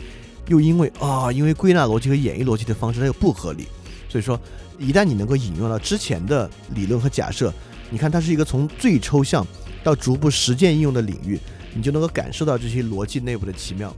[0.47, 3.67] 又因为啊，因为归纳逻辑和演绎逻辑的方式它又不合理。
[4.09, 4.39] 所以说，
[4.77, 7.53] 一旦你能够引用到之前的理论和假设，
[7.89, 9.45] 你看它是一个从最抽象
[9.83, 11.39] 到逐步实践应用的领域，
[11.73, 13.95] 你就能够感受到这些逻辑内部的奇妙。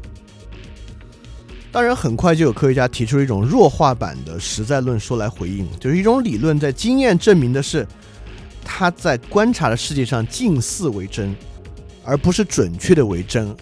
[1.72, 7.86] 当然，很快就有科学家提出了一种弱化版的实在论说来回应，就是一种理论在经验证明的是，
[8.64, 11.36] 它在观察的世界上近似为真，
[12.04, 13.56] 而不是准确的为真。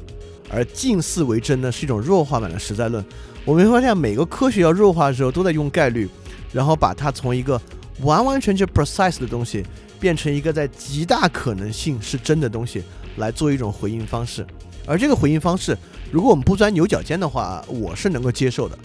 [0.49, 3.03] 而近似为真呢，是一种弱化版的实在论。
[3.43, 6.07] 我们会发现，每个科学要弱化的时候，都在用概率，
[6.51, 7.61] 然后把它从一个
[8.01, 9.65] 完完全全 precise 的东西，
[9.99, 12.83] 变成一个在极大可能性是真的东西，
[13.17, 14.45] 来做一种回应方式。
[14.85, 15.77] 而这个回应方式，
[16.11, 18.77] 如果我们不钻牛角尖的话，我是能够接受的。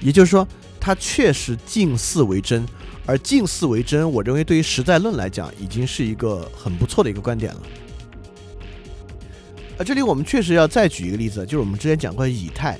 [0.00, 0.46] 也就是说，
[0.80, 2.66] 它确实近似为真，
[3.04, 7.60] 而近似为真，我认为对于实在论来讲，已经是一个很不错的一个观点了。
[9.78, 12.78] 啊，这里我们确实要再举一个例子，就是我们之前讲过以太，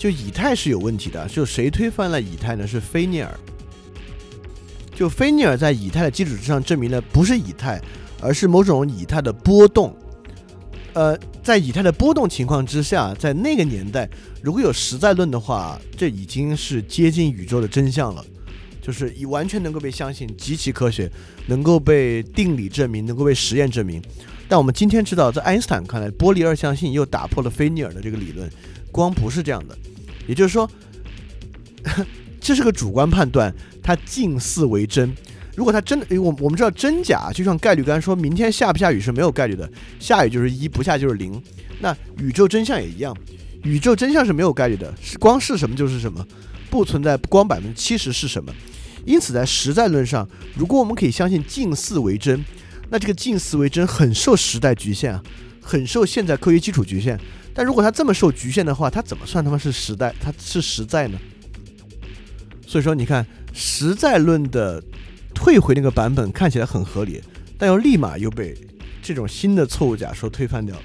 [0.00, 2.66] 就以太是有问题的，就谁推翻了以太呢？
[2.66, 3.38] 是菲涅尔。
[4.94, 7.78] 就菲涅尔在以太的基础之上证明了不是以太，
[8.18, 9.94] 而是某种以太的波动。
[10.94, 14.08] 呃，在以太的波动情况之下，在那个年代，
[14.42, 18.24] 如果有实在论的话，这已经是接近宇宙的真相了，
[18.80, 21.12] 就是已完全能够被相信，极其科学，
[21.46, 24.02] 能够被定理证明，能够被实验证明。
[24.48, 28.50] 但我们今天知道，在爱因斯坦看来，波粒二象性又打破了菲涅尔的这个理论，
[28.90, 29.78] 光不是这样的，
[30.30, 30.70] 也就是说，
[32.40, 33.52] 这是个主观判断，
[33.82, 35.12] 它近似为真。
[35.56, 41.42] 如果它真的，我我们知道真假就像概率，刚才说明天下不下雨是没有概率的，下雨就是一，不下就是零。
[41.80, 43.12] 那宇宙真相也一样，
[43.64, 46.24] 宇宙真相是没有概率的，是光是什么就是什么，
[46.70, 48.54] 不存在光百分之七十是什么。
[49.04, 52.44] 因此，在实在论上，如果我们可以相信近似为真，
[52.88, 55.22] 那这个近似为真很受时代局限啊，
[55.60, 57.18] 很受现在科学基础局限。
[57.60, 60.14] 但如果它这么受局限的话，它怎么算他妈是时代？
[60.18, 61.18] 它是实在呢？
[62.66, 64.82] 所以说，你看实在论的。
[65.32, 67.22] 退回那个版本看起来很合理，
[67.56, 68.54] 但又立马又被
[69.00, 70.82] 这种新的错误假说推翻掉了。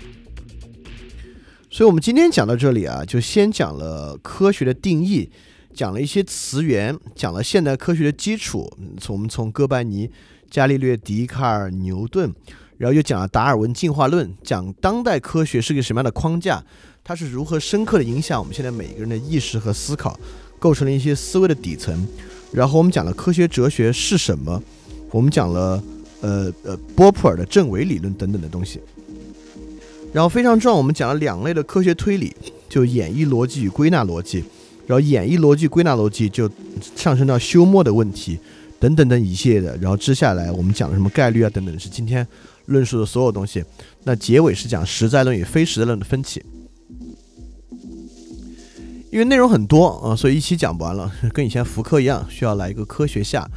[1.69, 5.29] 所以，我们今天讲到这里啊，就先讲了科学的定义，
[5.73, 8.71] 讲了一些词源，讲了现代科学的基础。
[8.97, 10.09] 从我们从哥白尼、
[10.49, 12.33] 伽利略、笛卡尔、牛顿，
[12.77, 16.63] 然后又讲了达尔文进化论，讲当代科学是个什么样的框架，
[17.03, 20.19] 它是如何深刻的影响我们现在每个人的意识和思考，
[20.59, 22.07] 构成了一些思维的底层。
[22.51, 24.61] 然后我们讲了科学哲学是什么，
[25.11, 25.83] 我们讲了
[26.21, 28.79] 呃呃波普尔的正伪理论等等的东西。
[30.13, 32.33] 然后非常重要，我们讲了两类的科学推理，
[32.69, 34.43] 就演绎逻辑与归纳逻辑。
[34.87, 36.49] 然后演绎逻辑、归纳逻辑就
[36.95, 38.39] 上升到休谟的问题
[38.79, 39.75] 等等等一系列的。
[39.77, 42.25] 然后接下来我们讲了什么概率啊等等，是今天
[42.67, 43.63] 论述的所有东西。
[44.03, 46.43] 那结尾是讲实在论与非实在论的分歧。
[49.11, 53.47] 因为内容很多啊，所以一期讲不完了， 跟以前福柯一样，需要来一个科学下。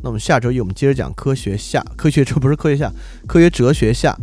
[0.00, 2.92] 那我们下周一我们接着讲科学下，科学这不是科学下，
[3.26, 4.16] 科学哲学下。